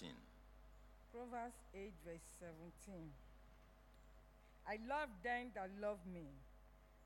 Proverbs 0.00 0.08
8 0.08 0.08
17. 0.08 0.14
Proverbs 1.12 1.56
8, 1.74 1.92
verse 2.04 2.26
17. 2.40 3.10
I 4.66 4.78
love 4.88 5.08
them 5.22 5.50
that 5.54 5.70
love 5.80 5.98
me, 6.12 6.26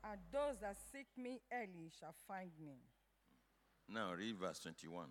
and 0.03 0.19
those 0.31 0.59
that 0.61 0.77
seek 0.91 1.07
me 1.17 1.39
early 1.51 1.89
shall 1.99 2.13
find 2.27 2.51
me. 2.63 2.77
Now 3.89 4.13
read 4.13 4.37
verse 4.37 4.59
21. 4.59 5.07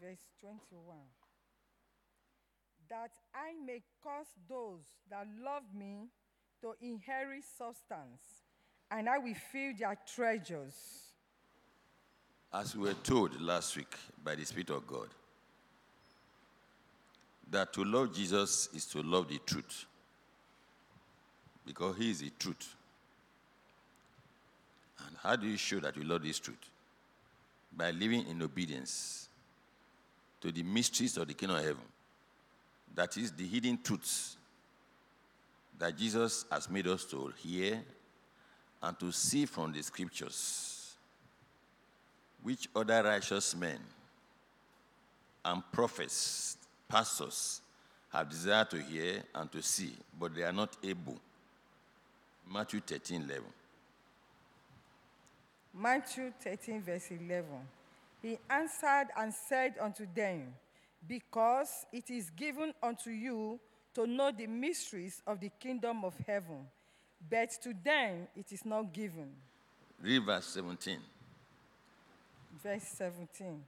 Verse 0.00 0.26
21. 0.40 0.96
That 2.88 3.10
I 3.34 3.52
may 3.64 3.82
cause 4.02 4.26
those 4.48 4.84
that 5.10 5.26
love 5.42 5.62
me 5.74 6.08
to 6.62 6.74
inherit 6.82 7.44
substance, 7.44 8.44
and 8.90 9.08
I 9.08 9.18
will 9.18 9.34
fill 9.52 9.72
their 9.78 9.96
treasures. 10.14 10.74
As 12.52 12.74
we 12.74 12.88
were 12.88 12.94
told 12.94 13.40
last 13.40 13.76
week 13.76 13.94
by 14.22 14.34
the 14.34 14.44
Spirit 14.44 14.70
of 14.70 14.86
God, 14.86 15.08
that 17.50 17.72
to 17.72 17.84
love 17.84 18.14
Jesus 18.14 18.68
is 18.74 18.86
to 18.86 19.02
love 19.02 19.28
the 19.28 19.38
truth. 19.44 19.86
Because 21.66 21.96
he 21.96 22.10
is 22.10 22.20
the 22.20 22.30
truth. 22.38 22.74
And 25.06 25.16
how 25.22 25.36
do 25.36 25.46
you 25.46 25.56
show 25.56 25.80
that 25.80 25.96
you 25.96 26.04
love 26.04 26.22
this 26.22 26.38
truth? 26.38 26.70
By 27.76 27.90
living 27.90 28.26
in 28.28 28.42
obedience 28.42 29.28
to 30.40 30.50
the 30.50 30.62
mysteries 30.62 31.16
of 31.16 31.28
the 31.28 31.34
kingdom 31.34 31.58
of 31.58 31.64
heaven. 31.64 31.82
That 32.94 33.16
is 33.16 33.32
the 33.32 33.46
hidden 33.46 33.78
truths 33.82 34.36
that 35.78 35.96
Jesus 35.96 36.44
has 36.50 36.68
made 36.68 36.86
us 36.86 37.04
to 37.06 37.32
hear 37.38 37.80
and 38.82 38.98
to 38.98 39.12
see 39.12 39.46
from 39.46 39.72
the 39.72 39.82
scriptures, 39.82 40.94
which 42.42 42.68
other 42.74 43.02
righteous 43.02 43.54
men 43.54 43.78
and 45.44 45.62
prophets, 45.72 46.56
pastors, 46.90 47.60
have 48.12 48.28
desired 48.28 48.68
to 48.70 48.82
hear 48.82 49.22
and 49.34 49.50
to 49.52 49.62
see, 49.62 49.92
but 50.18 50.34
they 50.34 50.42
are 50.42 50.52
not 50.52 50.76
able. 50.82 51.16
Matthew 52.52 52.80
13 52.80 53.22
11. 53.22 53.44
Matthew 55.72 56.32
13, 56.42 56.82
verse 56.82 57.10
11. 57.10 57.44
He 58.22 58.38
answered 58.50 59.06
and 59.16 59.32
said 59.32 59.74
unto 59.80 60.04
them, 60.14 60.52
Because 61.06 61.86
it 61.92 62.10
is 62.10 62.28
given 62.30 62.74
unto 62.82 63.10
you 63.10 63.60
to 63.94 64.06
know 64.06 64.32
the 64.32 64.48
mysteries 64.48 65.22
of 65.26 65.40
the 65.40 65.50
kingdom 65.60 66.04
of 66.04 66.14
heaven, 66.26 66.66
but 67.30 67.50
to 67.62 67.72
them 67.84 68.26
it 68.36 68.52
is 68.52 68.64
not 68.64 68.92
given. 68.92 69.30
Read 70.02 70.24
verse 70.24 70.46
17. 70.46 70.98
Verse 72.62 72.84
17. 72.96 73.62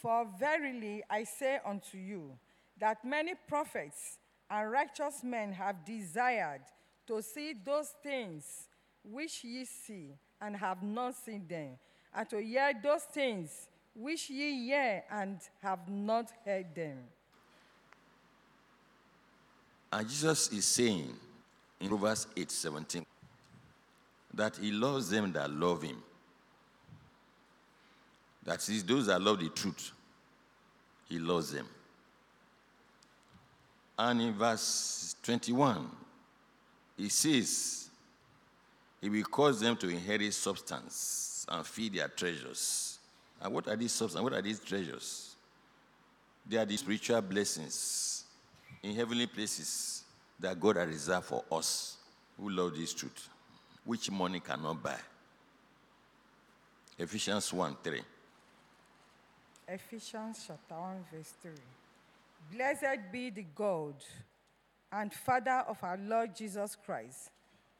For 0.00 0.26
verily 0.38 1.02
I 1.10 1.24
say 1.24 1.58
unto 1.64 1.96
you, 1.96 2.32
that 2.80 3.04
many 3.04 3.34
prophets 3.48 4.18
and 4.50 4.70
righteous 4.70 5.22
men 5.22 5.52
have 5.52 5.84
desired 5.84 6.62
to 7.06 7.22
see 7.22 7.54
those 7.64 7.92
things 8.02 8.68
which 9.02 9.44
ye 9.44 9.64
see, 9.64 10.14
and 10.40 10.56
have 10.56 10.82
not 10.82 11.14
seen 11.16 11.46
them, 11.48 11.70
and 12.14 12.28
to 12.28 12.40
hear 12.40 12.72
those 12.82 13.02
things 13.04 13.68
which 13.94 14.28
ye 14.30 14.66
hear, 14.66 15.02
and 15.10 15.38
have 15.62 15.88
not 15.88 16.30
heard 16.44 16.74
them. 16.74 16.98
And 19.92 20.08
Jesus 20.08 20.52
is 20.52 20.66
saying 20.66 21.14
in 21.80 21.88
Proverbs 21.88 22.26
8 22.36 22.50
17 22.50 23.06
that 24.34 24.56
he 24.56 24.70
loves 24.70 25.08
them 25.08 25.32
that 25.32 25.50
love 25.50 25.82
him. 25.82 26.02
That 28.44 28.66
is, 28.68 28.84
those 28.84 29.06
that 29.06 29.20
love 29.20 29.40
the 29.40 29.48
truth, 29.48 29.92
he 31.08 31.18
loves 31.18 31.52
them. 31.52 31.66
And 33.98 34.20
in 34.20 34.32
verse 34.34 35.16
21, 35.24 35.90
he 36.96 37.08
says, 37.08 37.88
He 39.00 39.08
will 39.08 39.24
cause 39.24 39.60
them 39.60 39.76
to 39.78 39.88
inherit 39.88 40.32
substance 40.34 41.44
and 41.48 41.66
feed 41.66 41.94
their 41.94 42.08
treasures. 42.08 42.98
And 43.40 43.52
what 43.52 43.66
are 43.66 43.76
these 43.76 43.92
substance? 43.92 44.22
What 44.22 44.34
are 44.34 44.42
these 44.42 44.60
treasures? 44.60 45.34
They 46.48 46.56
are 46.56 46.64
the 46.64 46.76
spiritual 46.76 47.20
blessings 47.22 48.24
in 48.82 48.94
heavenly 48.94 49.26
places 49.26 50.04
that 50.38 50.58
God 50.60 50.76
has 50.76 50.86
reserved 50.86 51.26
for 51.26 51.44
us 51.50 51.96
who 52.40 52.50
love 52.50 52.76
this 52.76 52.94
truth, 52.94 53.28
which 53.84 54.10
money 54.10 54.40
cannot 54.40 54.82
buy. 54.82 54.98
Ephesians 56.98 57.52
1 57.52 57.76
3. 57.82 58.00
Ephesians 59.68 60.44
chapter 60.46 60.74
1, 60.74 61.04
verse 61.12 61.34
3. 61.42 61.50
Blessed 62.50 63.12
be 63.12 63.30
the 63.30 63.46
God 63.54 63.94
and 64.90 65.12
Father 65.12 65.64
of 65.68 65.78
our 65.82 65.98
Lord 65.98 66.34
Jesus 66.34 66.76
Christ, 66.84 67.30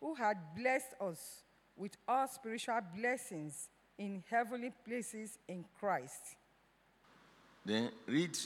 who 0.01 0.15
had 0.15 0.37
blessed 0.57 0.95
us 1.01 1.43
with 1.77 1.97
all 2.07 2.27
spiritual 2.29 2.81
blessings 2.97 3.69
in 3.99 4.23
heavenly 4.31 4.73
places 4.87 5.39
in 5.49 5.65
Christ. 5.79 6.37
Then 7.65 7.91
read 8.07 8.37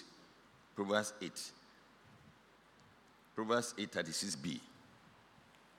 Proverbs 0.74 1.12
8. 1.20 1.32
Proverbs 3.34 3.74
8 3.78 3.90
36b. 3.92 4.60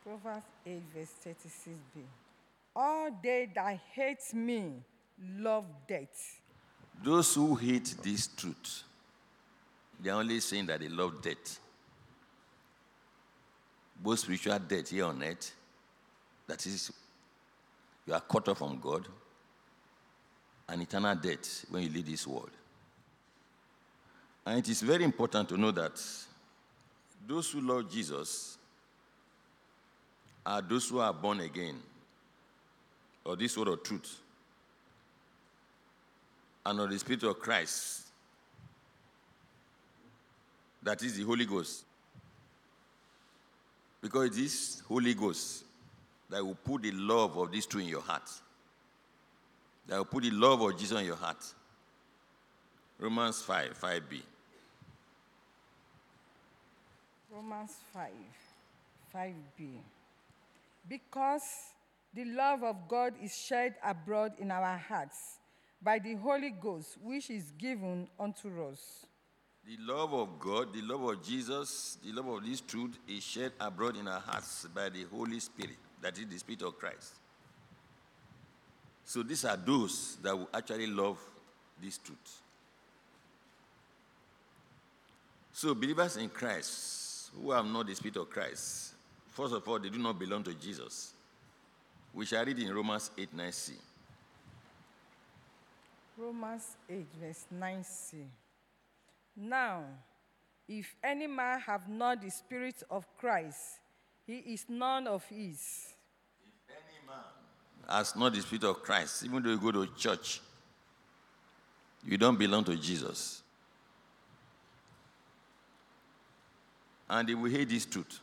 Proverbs 0.04 0.46
8, 0.66 0.82
verse 0.96 1.14
36b. 1.26 2.04
All 2.76 3.10
they 3.22 3.50
that 3.56 3.80
hate 3.94 4.34
me 4.34 4.74
love 5.38 5.66
death. 5.88 6.42
Those 7.04 7.36
who 7.36 7.56
hate 7.56 7.96
this 8.04 8.28
truth, 8.28 8.84
they 10.04 10.10
are 10.10 10.20
only 10.20 10.42
saying 10.42 10.66
that 10.66 10.82
they 10.82 10.90
love 10.90 11.22
death. 11.22 11.60
Both 14.02 14.20
spiritual 14.20 14.60
death 14.60 14.90
here 14.90 15.06
on 15.06 15.24
earth, 15.24 15.54
that 16.46 16.66
is, 16.66 16.92
you 18.06 18.14
are 18.14 18.20
cut 18.20 18.50
off 18.50 18.58
from 18.58 18.80
God, 18.82 19.08
and 20.68 20.82
eternal 20.82 21.16
death 21.16 21.66
when 21.70 21.84
you 21.84 21.90
leave 21.90 22.06
this 22.06 22.28
world. 22.28 22.52
And 24.46 24.60
it 24.60 24.68
is 24.68 24.82
very 24.82 25.06
important 25.06 25.48
to 25.50 25.58
know 25.58 25.72
that 25.72 26.02
those 27.26 27.52
who 27.52 27.62
love 27.62 27.90
Jesus 27.90 28.58
are 30.46 30.62
those 30.62 30.90
who 30.90 31.00
are 31.00 31.14
born 31.14 31.40
again, 31.40 31.76
or 33.24 33.38
this 33.38 33.58
word 33.58 33.70
of 33.70 33.84
truth, 33.84 34.20
and 36.66 36.78
of 36.82 36.90
the 36.90 37.00
Spirit 37.00 37.24
of 37.24 37.40
Christ. 37.40 38.02
That 40.84 41.02
is 41.02 41.18
the 41.18 41.24
Holy 41.24 41.46
Ghost. 41.46 41.86
Because 44.02 44.38
it 44.38 44.44
is 44.44 44.84
Holy 44.88 45.14
Ghost 45.14 45.64
that 46.30 46.46
will 46.46 46.56
put 46.56 46.82
the 46.82 46.92
love 46.92 47.38
of 47.38 47.52
these 47.52 47.66
two 47.66 47.80
in 47.80 47.88
your 47.88 48.02
heart. 48.02 48.30
That 49.88 49.98
will 49.98 50.06
put 50.06 50.24
the 50.24 50.32
love 50.32 50.62
of 50.62 50.78
Jesus 50.78 51.00
in 51.00 51.06
your 51.06 51.16
heart. 51.16 51.44
Romans 53.00 53.42
5, 53.42 53.80
5b. 53.80 54.22
Romans 57.34 57.72
5, 57.94 58.12
5b. 59.16 59.70
Because 60.88 61.44
the 62.14 62.26
love 62.26 62.64
of 62.64 62.88
God 62.88 63.14
is 63.22 63.36
shed 63.36 63.76
abroad 63.84 64.34
in 64.38 64.52
our 64.52 64.78
hearts 64.78 65.40
by 65.82 66.00
the 66.00 66.16
Holy 66.16 66.52
Ghost, 66.52 66.98
which 67.02 67.30
is 67.30 67.52
given 67.58 68.08
unto 68.20 68.50
us. 68.66 69.06
The 69.66 69.78
love 69.80 70.14
of 70.14 70.40
God, 70.40 70.74
the 70.74 70.82
love 70.82 71.04
of 71.04 71.24
Jesus, 71.24 71.98
the 72.04 72.12
love 72.12 72.28
of 72.28 72.46
this 72.46 72.60
truth 72.60 72.98
is 73.08 73.24
shed 73.24 73.54
abroad 73.60 73.96
in 73.96 74.08
our 74.08 74.20
hearts 74.20 74.68
by 74.76 74.90
the 74.90 75.04
Holy 75.04 75.40
Spirit, 75.40 75.78
that 76.02 76.18
is 76.18 76.28
the 76.28 76.38
Spirit 76.38 76.64
of 76.64 76.78
Christ. 76.78 77.14
So 79.06 79.24
these 79.24 79.46
are 79.46 79.56
those 79.56 80.18
that 80.22 80.38
will 80.38 80.50
actually 80.54 80.88
love 80.88 81.18
this 81.82 81.98
truth. 81.98 82.42
So 85.54 85.74
believers 85.74 86.18
in 86.18 86.30
Christ 86.30 87.32
who 87.42 87.52
have 87.52 87.66
not 87.66 87.88
the 87.88 87.96
Spirit 87.96 88.18
of 88.18 88.30
Christ, 88.30 88.94
first 89.30 89.54
of 89.54 89.66
all, 89.68 89.80
they 89.80 89.90
do 89.90 89.98
not 89.98 90.20
belong 90.20 90.44
to 90.44 90.54
Jesus. 90.54 91.14
We 92.14 92.26
shall 92.26 92.46
read 92.46 92.60
in 92.60 92.74
Romans 92.74 93.12
8 93.18 93.36
9c. 93.36 93.72
Romans 96.18 96.76
8, 96.90 97.06
verse 97.20 97.46
9c. 97.58 98.26
Now, 99.36 99.84
if 100.68 100.96
any 101.04 101.28
man 101.28 101.60
have 101.60 101.90
not 101.90 102.22
the 102.22 102.30
Spirit 102.30 102.84
of 102.90 103.06
Christ, 103.18 103.80
he 104.26 104.38
is 104.38 104.66
none 104.70 105.08
of 105.08 105.26
his. 105.26 105.94
If 106.46 106.70
any 106.70 107.08
man 107.08 107.24
has 107.90 108.16
not 108.16 108.34
the 108.34 108.42
Spirit 108.42 108.64
of 108.64 108.82
Christ, 108.82 109.26
even 109.26 109.44
though 109.44 109.50
you 109.50 109.58
go 109.58 109.72
to 109.72 109.88
church, 109.96 110.40
you 112.06 112.18
don't 112.18 112.38
belong 112.38 112.64
to 112.66 112.76
Jesus. 112.76 113.42
And 117.10 117.28
they 117.28 117.36
will 117.36 117.52
hate 117.52 117.70
this 117.70 117.86
truth, 117.86 118.20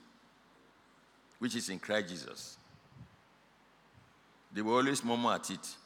which 1.38 1.54
is 1.54 1.68
in 1.68 1.78
Christ 1.78 2.08
Jesus. 2.08 2.56
They 4.52 4.62
will 4.62 4.74
always 4.74 5.04
murmur 5.04 5.34
at 5.34 5.50
it 5.50 5.76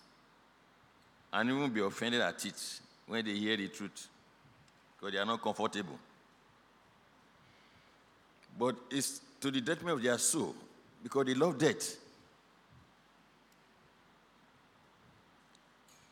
and 1.32 1.50
even 1.50 1.70
be 1.70 1.80
offended 1.80 2.20
at 2.20 2.44
it 2.46 2.80
when 3.06 3.24
they 3.24 3.34
hear 3.34 3.56
the 3.56 3.68
truth. 3.68 4.08
Because 5.04 5.12
they 5.12 5.20
are 5.20 5.26
not 5.26 5.42
comfortable. 5.42 5.98
But 8.58 8.76
it's 8.90 9.20
to 9.40 9.50
the 9.50 9.60
detriment 9.60 9.98
of 9.98 10.02
their 10.02 10.16
soul 10.16 10.54
because 11.02 11.26
they 11.26 11.34
love 11.34 11.58
death. 11.58 11.96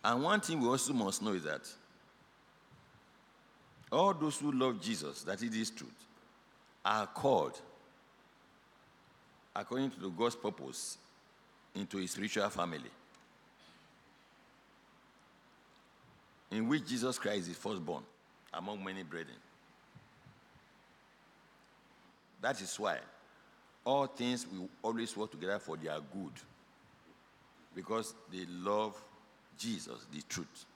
And 0.04 0.22
one 0.22 0.40
thing 0.40 0.60
we 0.60 0.68
also 0.68 0.92
must 0.92 1.22
know 1.22 1.32
is 1.32 1.44
that 1.44 1.62
all 3.90 4.12
those 4.12 4.38
who 4.38 4.52
love 4.52 4.82
Jesus, 4.82 5.22
that 5.22 5.42
is 5.42 5.70
truth, 5.70 5.90
are 6.84 7.06
called 7.06 7.58
according 9.56 9.90
to 9.92 10.00
the 10.00 10.08
God's 10.10 10.36
purpose 10.36 10.98
into 11.74 11.98
a 11.98 12.06
spiritual 12.06 12.50
family. 12.50 12.90
In 16.50 16.68
which 16.68 16.86
Jesus 16.86 17.18
Christ 17.18 17.48
is 17.48 17.56
firstborn 17.56 18.02
among 18.54 18.84
many 18.84 19.02
brethren. 19.02 19.36
That 22.40 22.60
is 22.60 22.78
why 22.78 22.98
all 23.84 24.06
things 24.06 24.46
will 24.52 24.68
always 24.82 25.16
work 25.16 25.30
together 25.30 25.58
for 25.58 25.76
their 25.76 25.98
good. 26.12 26.32
Because 27.74 28.14
they 28.32 28.44
love 28.48 29.00
Jesus, 29.56 30.06
the 30.12 30.22
truth. 30.28 30.66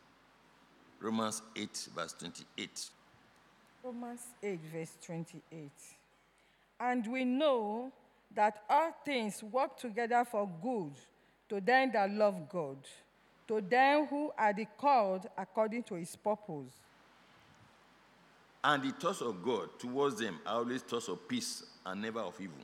Romans 1.00 1.42
8, 1.54 1.88
verse 1.94 2.14
28. 2.18 2.90
Romans 3.84 4.22
8, 4.42 4.58
verse 4.72 4.92
28. 5.04 5.70
And 6.80 7.06
we 7.06 7.24
know 7.24 7.92
that 8.34 8.62
all 8.68 8.94
things 9.04 9.42
work 9.42 9.76
together 9.78 10.24
for 10.24 10.48
good 10.62 10.92
to 11.48 11.60
them 11.60 11.90
that 11.92 12.10
love 12.10 12.48
God, 12.48 12.76
to 13.48 13.60
them 13.60 14.06
who 14.06 14.32
are 14.36 14.52
the 14.52 14.66
called 14.78 15.26
according 15.38 15.82
to 15.84 15.94
his 15.94 16.16
purpose. 16.16 16.72
And 18.68 18.82
the 18.82 18.90
thoughts 18.90 19.20
of 19.20 19.44
God 19.44 19.78
towards 19.78 20.16
them 20.16 20.40
are 20.44 20.56
always 20.56 20.82
thoughts 20.82 21.06
of 21.06 21.28
peace 21.28 21.62
and 21.86 22.02
never 22.02 22.18
of 22.18 22.34
evil. 22.40 22.58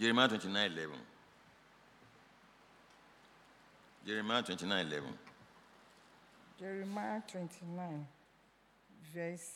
Jeremiah 0.00 0.28
29 0.28 0.72
11. 0.72 0.90
Jeremiah 4.06 4.42
29 4.42 4.86
11. 4.86 5.08
Jeremiah 6.58 7.20
29, 7.30 8.06
verse 9.14 9.50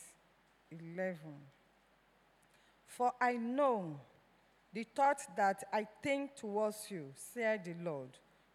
11. 0.69 1.17
For 2.85 3.11
I 3.19 3.33
know 3.37 3.99
the 4.71 4.83
thoughts 4.83 5.25
that 5.35 5.63
I 5.73 5.87
think 6.03 6.35
towards 6.35 6.91
you, 6.91 7.07
said 7.15 7.65
the 7.65 7.73
Lord, 7.83 8.09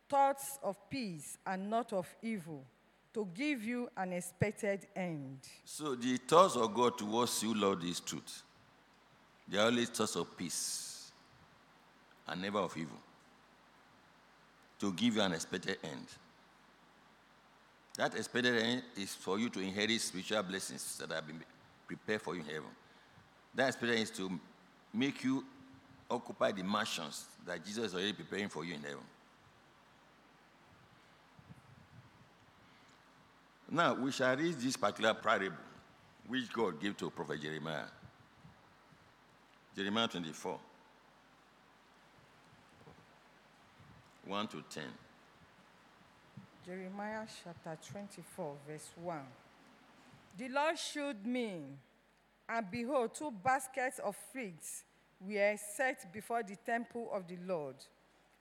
thoughts 0.08 0.60
of 0.62 0.76
peace 0.88 1.38
and 1.44 1.68
not 1.68 1.92
of 1.92 2.06
evil, 2.22 2.64
to 3.14 3.28
give 3.34 3.62
you 3.62 3.88
an 3.96 4.12
expected 4.12 4.86
end. 4.96 5.38
So 5.64 5.94
the 5.94 6.16
thoughts 6.16 6.56
of 6.56 6.72
God 6.74 6.96
towards 6.96 7.42
you, 7.42 7.54
Lord, 7.54 7.84
is 7.84 8.00
truth. 8.00 8.42
They 9.48 9.58
are 9.58 9.66
always 9.66 9.90
thoughts 9.90 10.16
of 10.16 10.36
peace 10.36 11.12
and 12.26 12.40
never 12.40 12.58
of 12.58 12.76
evil. 12.76 12.96
To 14.80 14.92
give 14.92 15.16
you 15.16 15.22
an 15.22 15.32
expected 15.32 15.78
end. 15.84 16.06
That 17.98 18.14
expected 18.14 18.56
end 18.62 18.82
is 18.96 19.14
for 19.14 19.38
you 19.38 19.50
to 19.50 19.60
inherit 19.60 20.00
spiritual 20.00 20.42
blessings 20.42 20.96
that 20.98 21.10
have 21.12 21.26
been 21.26 21.40
prepared 21.86 22.22
for 22.22 22.34
you 22.34 22.40
in 22.40 22.46
heaven. 22.46 22.70
That 23.54 23.68
expected 23.68 23.96
end 23.96 24.04
is 24.04 24.10
to 24.12 24.30
make 24.94 25.22
you 25.22 25.44
occupy 26.10 26.52
the 26.52 26.62
mansions 26.62 27.26
that 27.46 27.64
Jesus 27.64 27.86
is 27.86 27.94
already 27.94 28.14
preparing 28.14 28.48
for 28.48 28.64
you 28.64 28.74
in 28.74 28.80
heaven. 28.80 29.04
Now, 33.74 33.94
we 33.94 34.12
shall 34.12 34.36
read 34.36 34.60
this 34.60 34.76
particular 34.76 35.14
parable 35.14 35.56
which 36.26 36.52
God 36.52 36.78
gave 36.78 36.94
to 36.98 37.08
Prophet 37.08 37.40
Jeremiah. 37.40 37.86
Jeremiah 39.74 40.08
24, 40.08 40.58
1 44.26 44.48
to 44.48 44.62
10. 44.68 44.82
Jeremiah 46.66 47.26
chapter 47.42 47.78
24, 47.92 48.54
verse 48.68 48.90
1. 48.96 49.20
The 50.36 50.48
Lord 50.50 50.78
showed 50.78 51.24
me, 51.24 51.62
and 52.46 52.70
behold, 52.70 53.14
two 53.14 53.30
baskets 53.42 53.98
of 54.00 54.14
figs 54.34 54.84
were 55.18 55.56
set 55.74 56.12
before 56.12 56.42
the 56.42 56.56
temple 56.56 57.08
of 57.10 57.26
the 57.26 57.38
Lord. 57.46 57.76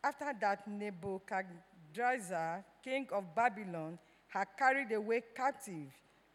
After 0.03 0.33
that, 0.41 0.67
Nebuchadnezzar, 0.67 2.65
king 2.83 3.07
of 3.13 3.33
Babylon, 3.33 3.97
had 4.31 4.47
carried 4.57 4.91
away 4.93 5.21
captive 5.35 5.91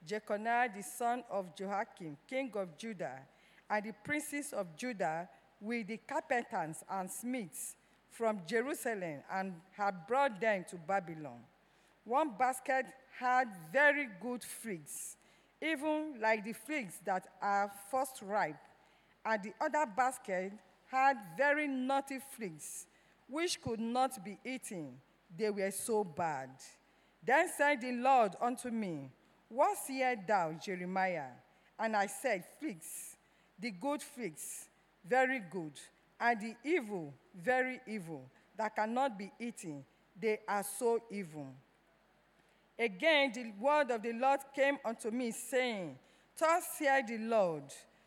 Jeconiah 0.07 0.69
the 0.75 0.83
son 0.83 1.25
of 1.31 1.57
Jehoiakim, 1.57 2.17
king 2.29 2.53
of 2.55 2.76
Judah, 2.79 3.19
and 3.69 3.85
the 3.85 3.93
princes 4.05 4.53
of 4.53 4.76
Judah 4.76 5.29
with 5.61 5.88
the 5.88 5.97
carpenters 5.97 6.85
and 6.88 7.11
smiths 7.11 7.75
from 8.11 8.41
Jerusalem 8.47 9.21
and 9.33 9.55
had 9.76 10.07
brought 10.07 10.41
them 10.41 10.65
to 10.71 10.76
Babylon. 10.76 11.41
One 12.05 12.31
basket 12.38 12.87
had 13.19 13.49
very 13.73 14.09
good 14.21 14.45
figs, 14.45 15.17
even 15.61 16.21
like 16.21 16.45
the 16.45 16.53
figs 16.53 17.00
that 17.05 17.26
are 17.43 17.73
first 17.91 18.21
ripe, 18.23 18.57
and 19.25 19.43
the 19.43 19.53
other 19.61 19.91
basket 19.97 20.53
had 20.91 21.17
very 21.37 21.67
naughty 21.67 22.19
figs, 22.38 22.87
which 23.29 23.61
could 23.61 23.81
not 23.81 24.23
be 24.25 24.38
eaten. 24.45 24.93
They 25.37 25.50
were 25.50 25.71
so 25.73 26.05
bad. 26.05 26.50
Then 27.26 27.49
said 27.56 27.80
the 27.80 27.92
Lord 27.92 28.37
unto 28.40 28.71
me, 28.71 29.11
What 29.49 29.76
seest 29.78 30.26
thou, 30.28 30.52
Jeremiah? 30.52 31.33
And 31.78 31.97
I 31.97 32.06
said, 32.06 32.45
Figs, 32.61 33.16
the 33.59 33.73
good 33.73 34.00
figs, 34.00 34.68
very 35.04 35.40
good, 35.50 35.73
and 36.21 36.40
the 36.40 36.54
evil, 36.64 37.12
very 37.35 37.80
evil, 37.87 38.23
that 38.56 38.76
cannot 38.76 39.18
be 39.18 39.33
eaten. 39.40 39.85
They 40.18 40.38
are 40.47 40.64
so 40.78 41.00
evil. 41.11 41.49
Again, 42.78 43.33
the 43.35 43.52
word 43.59 43.90
of 43.90 44.02
the 44.02 44.12
Lord 44.12 44.40
came 44.54 44.78
unto 44.85 45.11
me, 45.11 45.33
saying, 45.33 45.99
Thus 46.38 46.64
saith 46.78 47.09
the 47.09 47.18
Lord, 47.18 47.64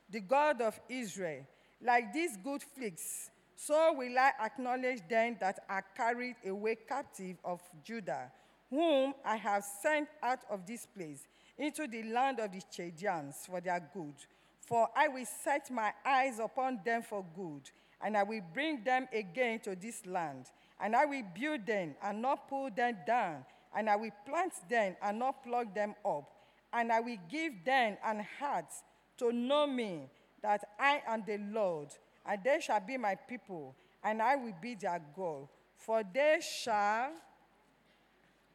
the 0.10 0.22
God 0.22 0.62
of 0.62 0.80
Israel, 0.88 1.46
like 1.84 2.14
these 2.14 2.38
good 2.38 2.64
figs, 2.64 3.30
so 3.56 3.94
will 3.94 4.18
I 4.18 4.32
acknowledge 4.46 5.02
them 5.10 5.38
that 5.40 5.60
are 5.70 5.84
carried 5.96 6.36
away 6.48 6.78
captive 6.88 7.38
of 7.44 7.62
Judah, 7.84 8.32
whom 8.70 9.14
I 9.26 9.36
have 9.36 9.64
sent 9.64 10.10
out 10.22 10.40
of 10.50 10.66
this 10.66 10.86
place 10.86 11.28
into 11.58 11.88
the 11.88 12.04
land 12.04 12.40
of 12.40 12.52
the 12.52 12.62
Chaldeans 12.72 13.46
for 13.46 13.60
their 13.60 13.80
good. 13.94 14.16
For 14.62 14.88
I 14.96 15.08
will 15.08 15.26
set 15.26 15.72
my 15.72 15.92
eyes 16.06 16.40
upon 16.40 16.80
them 16.86 17.02
for 17.02 17.26
good, 17.36 17.70
and 18.02 18.16
I 18.16 18.24
will 18.24 18.42
bring 18.54 18.84
them 18.84 19.08
again 19.12 19.60
to 19.62 19.76
this 19.76 20.06
land, 20.06 20.46
and 20.80 20.96
I 20.96 21.06
will 21.06 21.24
build 21.40 21.66
them 21.66 21.96
and 22.04 22.22
not 22.22 22.48
pull 22.48 22.70
them 22.70 22.98
down, 23.06 23.46
and 23.76 23.90
I 23.90 23.96
will 23.96 24.12
plant 24.26 24.54
them 24.70 24.96
and 25.02 25.20
not 25.20 25.44
pluck 25.44 25.74
them 25.74 25.96
up, 26.06 26.32
and 26.72 26.92
I 26.92 27.00
will 27.00 27.18
give 27.30 27.66
them 27.66 27.98
an 28.06 28.26
heart 28.40 28.72
to 29.18 29.32
know 29.32 29.66
me, 29.66 30.08
that 30.42 30.64
I 30.80 31.02
am 31.08 31.24
the 31.26 31.38
Lord, 31.52 31.90
and 32.26 32.40
they 32.44 32.60
shall 32.62 32.80
be 32.80 32.96
my 32.96 33.16
people, 33.16 33.76
and 34.04 34.22
I 34.22 34.36
will 34.36 34.56
be 34.62 34.76
their 34.76 35.02
God. 35.16 35.48
For 35.76 36.04
they 36.14 36.40
shall 36.42 37.10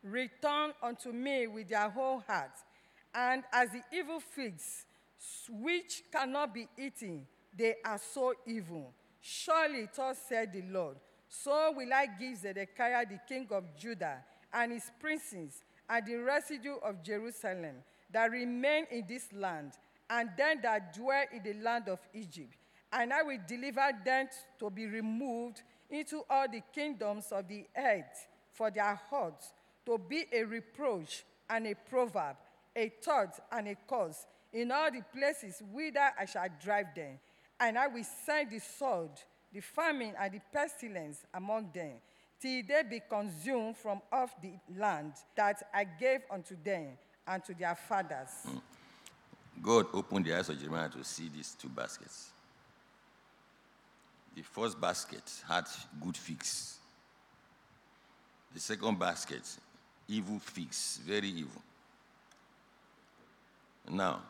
return 0.05 0.73
unto 0.83 1.11
me 1.11 1.47
with 1.47 1.69
their 1.69 1.89
whole 1.89 2.23
heart, 2.27 2.53
and 3.15 3.43
as 3.53 3.71
the 3.71 3.83
evil 3.97 4.21
figs, 4.21 4.85
which 5.49 6.03
cannot 6.13 6.53
be 6.53 6.69
eaten, 6.79 7.27
they 7.57 7.77
are 7.85 7.99
so 7.99 8.35
evil. 8.47 8.93
Surely, 9.21 9.89
thus 9.97 10.19
said 10.29 10.53
the 10.53 10.63
Lord, 10.71 10.97
so 11.29 11.73
will 11.75 11.93
I 11.93 12.07
give 12.19 12.39
Zedekiah 12.39 13.07
the 13.07 13.19
king 13.27 13.49
of 13.51 13.65
Judah 13.77 14.19
and 14.53 14.73
his 14.73 14.91
princes 15.01 15.63
and 15.89 16.07
the 16.07 16.17
residue 16.17 16.77
of 16.83 17.03
Jerusalem 17.03 17.77
that 18.13 18.31
remain 18.31 18.87
in 18.91 19.05
this 19.09 19.33
land, 19.33 19.73
and 20.11 20.29
them 20.37 20.59
that 20.63 20.95
dwell 20.95 21.25
in 21.33 21.43
the 21.43 21.55
land 21.63 21.89
of 21.89 21.99
Egypt. 22.13 22.55
And 22.93 23.13
I 23.13 23.23
will 23.23 23.39
deliver 23.49 23.91
them 24.05 24.29
to 24.61 24.71
be 24.71 24.87
removed 24.87 25.63
into 25.91 26.23
all 26.29 26.47
the 26.49 26.63
kingdoms 26.73 27.33
of 27.33 27.49
the 27.49 27.67
earth 27.77 28.29
for 28.53 28.71
their 28.71 29.01
hearts, 29.11 29.53
to 29.87 29.99
be 29.99 30.25
a 30.33 30.45
reproach 30.45 31.25
and 31.49 31.67
a 31.67 31.75
proverb, 31.75 32.37
a 32.75 32.93
thought 33.03 33.39
and 33.53 33.69
a 33.69 33.77
curse 33.89 34.27
in 34.53 34.71
all 34.71 34.91
the 34.91 35.03
places 35.13 35.63
whither 35.73 36.11
I 36.19 36.25
shall 36.25 36.47
drive 36.63 36.95
them. 36.95 37.19
And 37.61 37.79
I 37.79 37.87
will 37.87 38.05
send 38.25 38.51
the 38.51 38.61
sword, 38.61 39.11
the 39.53 39.61
famine, 39.61 40.15
and 40.19 40.33
the 40.33 40.41
pestilence 40.53 41.25
among 41.33 41.71
them, 41.75 41.93
till 42.41 42.63
they 42.67 42.83
be 42.89 43.01
consumed 43.09 43.77
from 43.77 44.01
off 44.13 44.35
the 44.43 44.53
land 44.77 45.13
that 45.37 45.63
I 45.73 45.85
gave 45.85 46.21
unto 46.31 46.57
them 46.63 46.99
and 47.27 47.45
to 47.45 47.55
their 47.55 47.75
fathers. 47.75 48.31
Hmm. 48.45 48.59
God 49.63 49.87
opened 49.93 50.27
the 50.27 50.37
eyes 50.37 50.49
of 50.49 50.59
Jeremiah 50.59 50.89
to 50.91 51.05
see 51.05 51.31
these 51.35 51.57
two 51.59 51.69
baskets. 51.69 52.31
The 54.35 54.43
first 54.43 54.81
basket 54.81 55.23
had 55.49 55.65
good 56.03 56.17
figs. 56.17 56.79
The 58.53 58.61
second 58.61 58.99
basket, 58.99 59.43
evil 60.09 60.39
figs, 60.39 61.01
very 61.05 61.29
evil. 61.29 61.63
Now, 63.91 64.21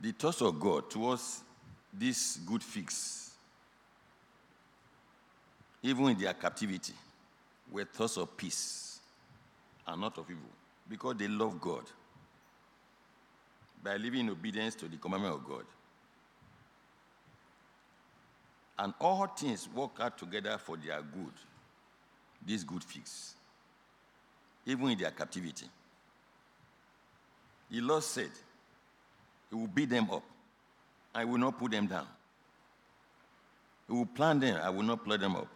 The 0.00 0.12
thoughts 0.12 0.40
of 0.42 0.60
God 0.60 0.88
towards 0.90 1.42
this 1.92 2.36
good 2.46 2.62
fix, 2.62 3.32
even 5.82 6.08
in 6.08 6.18
their 6.18 6.34
captivity, 6.34 6.92
were 7.70 7.84
thoughts 7.84 8.16
of 8.16 8.36
peace 8.36 9.00
and 9.86 10.00
not 10.00 10.16
of 10.18 10.30
evil, 10.30 10.42
because 10.88 11.16
they 11.16 11.26
love 11.26 11.60
God 11.60 11.82
by 13.82 13.96
living 13.96 14.20
in 14.20 14.30
obedience 14.30 14.74
to 14.76 14.88
the 14.88 14.96
commandment 14.96 15.34
of 15.34 15.44
God. 15.44 15.64
And 18.78 18.94
all 19.00 19.26
things 19.26 19.68
work 19.74 19.92
out 19.98 20.16
together 20.16 20.56
for 20.58 20.76
their 20.76 21.00
good, 21.02 21.32
this 22.48 22.64
good 22.64 22.82
fix, 22.82 23.34
even 24.66 24.88
in 24.88 24.98
their 24.98 25.10
captivity. 25.10 25.66
The 27.70 27.80
Lord 27.80 28.02
said, 28.02 28.30
He 29.50 29.56
will 29.56 29.66
beat 29.66 29.90
them 29.90 30.10
up. 30.10 30.22
I 31.14 31.24
will 31.24 31.38
not 31.38 31.58
put 31.58 31.70
them 31.70 31.86
down. 31.86 32.06
He 33.86 33.92
will 33.92 34.06
plant 34.06 34.40
them, 34.40 34.60
I 34.62 34.70
will 34.70 34.82
not 34.82 35.04
pluck 35.04 35.20
them 35.20 35.36
up. 35.36 35.48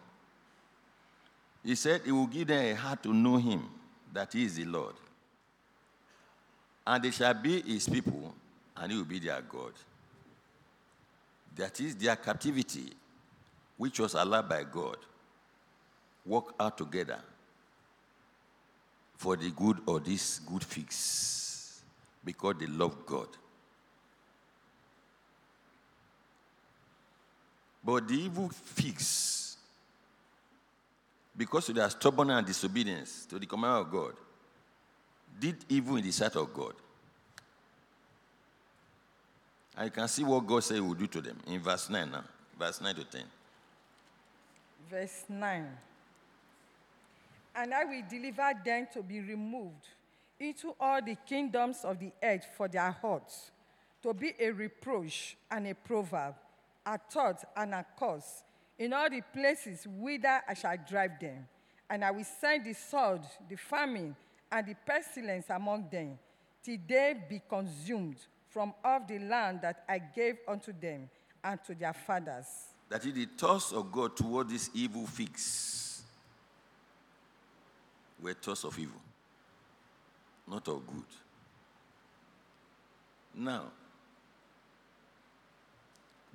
He 1.63 1.75
said, 1.75 2.01
He 2.05 2.11
will 2.11 2.27
give 2.27 2.47
them 2.47 2.63
a 2.63 2.73
heart 2.75 3.01
to 3.03 3.13
know 3.13 3.37
Him, 3.37 3.67
that 4.13 4.33
He 4.33 4.43
is 4.43 4.55
the 4.55 4.65
Lord. 4.65 4.95
And 6.85 7.03
they 7.03 7.11
shall 7.11 7.33
be 7.33 7.61
His 7.61 7.89
people, 7.89 8.33
and 8.77 8.91
He 8.91 8.97
will 8.97 9.05
be 9.05 9.19
their 9.19 9.41
God. 9.41 9.73
That 11.55 11.79
is 11.79 11.95
their 11.95 12.15
captivity, 12.15 12.93
which 13.77 13.99
was 13.99 14.13
allowed 14.13 14.49
by 14.49 14.63
God, 14.63 14.97
work 16.25 16.53
out 16.59 16.77
together 16.77 17.19
for 19.17 19.35
the 19.35 19.51
good 19.51 19.77
of 19.87 20.03
this 20.03 20.39
good 20.39 20.63
fix, 20.63 21.81
because 22.23 22.55
they 22.59 22.65
love 22.65 23.05
God. 23.05 23.27
But 27.83 28.07
the 28.07 28.15
evil 28.15 28.49
fix, 28.49 29.57
because 31.35 31.67
of 31.69 31.75
their 31.75 31.89
stubbornness 31.89 32.37
and 32.37 32.47
disobedience 32.47 33.25
to 33.25 33.39
the 33.39 33.45
command 33.45 33.85
of 33.85 33.91
God, 33.91 34.13
did 35.39 35.57
evil 35.67 35.97
in 35.97 36.03
the 36.03 36.11
sight 36.11 36.35
of 36.35 36.53
God. 36.53 36.73
You 39.83 39.89
can 39.89 40.07
see 40.07 40.23
what 40.23 40.45
God 40.45 40.63
said 40.63 40.75
he 40.75 40.81
would 40.81 40.99
do 40.99 41.07
to 41.07 41.21
them 41.21 41.37
in 41.47 41.59
verse 41.59 41.89
9 41.89 42.11
now, 42.11 42.23
verse 42.57 42.79
9 42.79 42.93
to 42.95 43.03
10. 43.03 43.21
Verse 44.89 45.23
9. 45.27 45.65
And 47.55 47.73
I 47.73 47.85
will 47.85 48.03
deliver 48.09 48.51
them 48.65 48.87
to 48.93 49.03
be 49.03 49.19
removed 49.19 49.87
into 50.39 50.75
all 50.79 51.01
the 51.01 51.15
kingdoms 51.27 51.83
of 51.83 51.99
the 51.99 52.11
earth 52.21 52.45
for 52.57 52.67
their 52.67 52.91
hurts, 52.91 53.51
to 54.01 54.13
be 54.13 54.33
a 54.39 54.51
reproach 54.51 55.37
and 55.49 55.67
a 55.67 55.75
proverb, 55.75 56.35
a 56.85 56.97
thought 56.97 57.43
and 57.55 57.73
a 57.73 57.85
curse 57.97 58.43
in 58.77 58.91
all 58.91 59.09
the 59.09 59.21
places 59.33 59.87
whither 59.87 60.41
I 60.47 60.53
shall 60.55 60.75
drive 60.89 61.19
them. 61.19 61.47
And 61.89 62.03
I 62.03 62.11
will 62.11 62.23
send 62.23 62.65
the 62.65 62.73
sword, 62.73 63.21
the 63.47 63.55
famine, 63.55 64.15
and 64.51 64.67
the 64.67 64.75
pestilence 64.85 65.45
among 65.49 65.89
them, 65.91 66.17
till 66.63 66.77
they 66.87 67.15
be 67.29 67.41
consumed 67.47 68.17
from 68.49 68.73
off 68.83 69.07
the 69.07 69.19
land 69.19 69.59
that 69.61 69.83
I 69.87 69.99
gave 69.99 70.37
unto 70.47 70.73
them 70.73 71.09
and 71.43 71.59
to 71.65 71.75
their 71.75 71.93
fathers. 71.93 72.45
That 72.89 73.05
is 73.05 73.13
the 73.13 73.25
thoughts 73.25 73.71
of 73.71 73.91
God 73.91 74.15
toward 74.15 74.49
this 74.49 74.69
evil 74.73 75.05
fix 75.05 75.82
were 78.23 78.33
thoughts 78.33 78.63
of 78.63 78.79
evil, 78.79 79.01
not 80.47 80.67
of 80.67 80.87
good. 80.87 81.03
Now, 83.35 83.63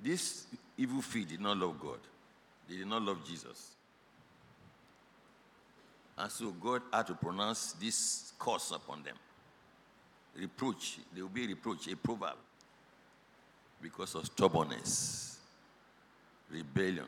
this 0.01 0.45
evil 0.77 1.01
fix 1.01 1.25
did 1.31 1.41
not 1.41 1.57
love 1.57 1.79
God. 1.79 1.99
They 2.69 2.77
did 2.77 2.87
not 2.87 3.01
love 3.01 3.25
Jesus. 3.27 3.71
And 6.17 6.31
so 6.31 6.51
God 6.51 6.81
had 6.91 7.07
to 7.07 7.15
pronounce 7.15 7.73
this 7.73 8.33
curse 8.37 8.71
upon 8.71 9.03
them. 9.03 9.15
Reproach. 10.37 10.99
There 11.13 11.23
will 11.23 11.31
be 11.31 11.45
a 11.45 11.47
reproach, 11.47 11.87
a 11.87 11.95
proverb. 11.95 12.35
Because 13.81 14.15
of 14.15 14.25
stubbornness, 14.25 15.37
rebellion, 16.51 17.05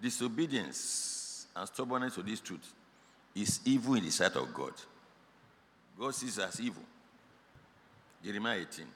disobedience, 0.00 1.27
and 1.58 1.66
stubbornness 1.66 2.14
to 2.14 2.22
this 2.22 2.40
truth 2.40 2.72
is 3.34 3.60
evil 3.64 3.94
in 3.94 4.04
the 4.04 4.10
sight 4.10 4.36
of 4.36 4.54
God. 4.54 4.72
God 5.98 6.14
sees 6.14 6.38
as 6.38 6.60
evil. 6.60 6.84
Jeremiah 8.24 8.60
18. 8.60 8.86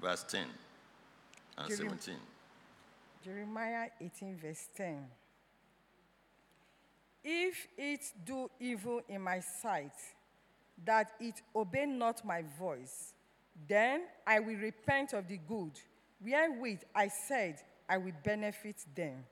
Verse 0.00 0.24
10 0.28 0.44
and 1.58 1.68
Jerem- 1.68 1.76
17. 1.76 2.14
Jeremiah 3.24 3.88
18, 4.00 4.38
verse 4.38 4.68
10. 4.76 5.10
If 7.24 7.66
it 7.76 8.00
do 8.24 8.48
evil 8.60 9.02
in 9.08 9.20
my 9.20 9.40
sight, 9.40 9.92
that 10.84 11.10
it 11.18 11.42
obey 11.54 11.86
not 11.86 12.24
my 12.24 12.44
voice, 12.56 13.14
then 13.66 14.02
I 14.24 14.38
will 14.38 14.56
repent 14.56 15.12
of 15.12 15.26
the 15.26 15.38
good, 15.38 15.72
wherewith 16.20 16.82
I 16.94 17.08
said 17.08 17.60
I 17.88 17.96
will 17.96 18.12
benefit 18.22 18.76
them. 18.94 19.24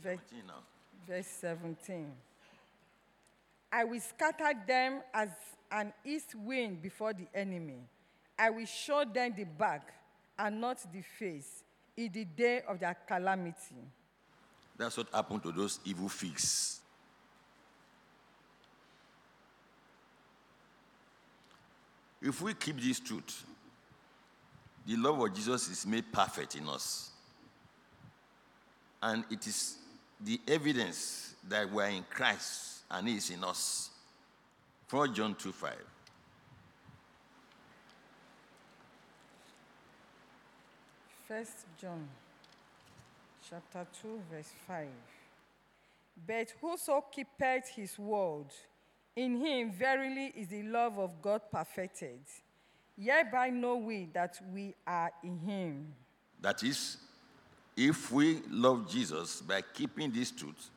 Ver- 0.00 0.16
17 0.16 0.46
now. 0.46 0.54
verse 1.06 1.26
17. 1.26 2.12
I 3.72 3.84
will 3.84 4.00
scatter 4.00 4.52
them 4.66 5.00
as 5.12 5.30
an 5.70 5.92
east 6.04 6.34
wind 6.34 6.82
before 6.82 7.12
the 7.12 7.26
enemy. 7.34 7.80
I 8.38 8.50
will 8.50 8.66
show 8.66 9.04
them 9.04 9.32
the 9.36 9.44
back 9.44 9.92
and 10.38 10.60
not 10.60 10.78
the 10.92 11.02
face 11.02 11.64
in 11.96 12.10
the 12.12 12.24
day 12.24 12.62
of 12.68 12.80
their 12.80 12.96
calamity. 13.06 13.76
That's 14.76 14.96
what 14.96 15.08
happened 15.12 15.42
to 15.44 15.52
those 15.52 15.80
evil 15.84 16.08
figs. 16.08 16.80
If 22.20 22.40
we 22.40 22.54
keep 22.54 22.80
this 22.80 23.00
truth, 23.00 23.44
the 24.86 24.96
love 24.96 25.18
of 25.20 25.34
Jesus 25.34 25.68
is 25.68 25.86
made 25.86 26.12
perfect 26.12 26.54
in 26.56 26.68
us. 26.68 27.11
And 29.02 29.24
it 29.30 29.46
is 29.46 29.76
the 30.20 30.40
evidence 30.46 31.34
that 31.48 31.70
we 31.70 31.82
are 31.82 31.88
in 31.88 32.04
Christ 32.08 32.82
and 32.90 33.08
He 33.08 33.16
is 33.16 33.30
in 33.30 33.42
us. 33.42 33.90
4 34.86 35.08
John 35.08 35.34
2 35.34 35.52
5. 35.52 35.74
First 41.26 41.66
John 41.80 42.08
chapter 43.48 43.86
2, 44.02 44.20
verse 44.30 44.52
5. 44.66 44.86
But 46.26 46.52
whoso 46.60 47.04
keepeth 47.10 47.68
his 47.74 47.98
word, 47.98 48.46
in 49.16 49.44
him 49.44 49.72
verily 49.72 50.32
is 50.36 50.48
the 50.48 50.62
love 50.62 50.98
of 50.98 51.20
God 51.20 51.42
perfected. 51.50 52.20
Hereby 52.98 53.50
know 53.50 53.76
we 53.76 54.08
that 54.12 54.38
we 54.52 54.74
are 54.86 55.10
in 55.22 55.38
him. 55.38 55.94
That 56.40 56.62
is, 56.62 56.98
if 57.76 58.12
we 58.12 58.40
love 58.50 58.90
Jesus 58.90 59.40
by 59.40 59.62
keeping 59.62 60.10
this 60.10 60.30
truth, 60.30 60.70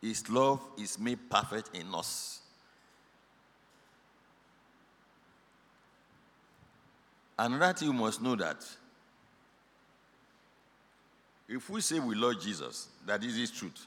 his 0.00 0.28
love 0.28 0.60
is 0.78 0.98
made 0.98 1.18
perfect 1.30 1.70
in 1.74 1.94
us. 1.94 2.40
Another 7.38 7.72
thing 7.72 7.88
you 7.88 7.94
must 7.94 8.22
know 8.22 8.36
that 8.36 8.64
if 11.48 11.68
we 11.68 11.80
say 11.80 11.98
we 11.98 12.14
love 12.14 12.40
Jesus, 12.40 12.88
that 13.06 13.22
is 13.24 13.36
his 13.36 13.50
truth, 13.50 13.86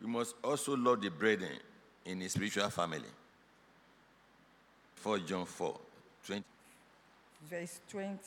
we 0.00 0.08
must 0.08 0.34
also 0.42 0.76
love 0.76 1.00
the 1.00 1.10
brethren 1.10 1.58
in 2.04 2.20
his 2.20 2.32
spiritual 2.32 2.68
family. 2.70 3.00
4 4.96 5.18
John 5.20 5.46
4 5.46 5.78
20 6.26 6.44
Verse 7.48 7.80
20. 7.88 8.18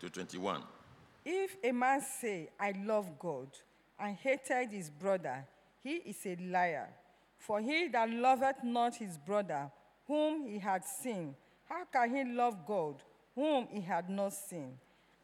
to 0.00 0.10
21. 0.10 0.62
If 1.24 1.56
a 1.62 1.72
man 1.72 2.00
say, 2.00 2.50
I 2.58 2.72
love 2.84 3.18
God, 3.18 3.48
and 3.98 4.16
hated 4.16 4.70
his 4.70 4.90
brother, 4.90 5.46
he 5.82 5.96
is 5.96 6.24
a 6.24 6.36
liar. 6.36 6.88
For 7.38 7.60
he 7.60 7.88
that 7.88 8.10
loveth 8.10 8.62
not 8.64 8.96
his 8.96 9.18
brother, 9.18 9.70
whom 10.06 10.46
he 10.46 10.58
had 10.58 10.84
seen, 10.84 11.34
how 11.68 11.84
can 11.84 12.14
he 12.14 12.24
love 12.24 12.66
God, 12.66 13.02
whom 13.34 13.68
he 13.70 13.80
had 13.80 14.08
not 14.08 14.32
seen? 14.32 14.78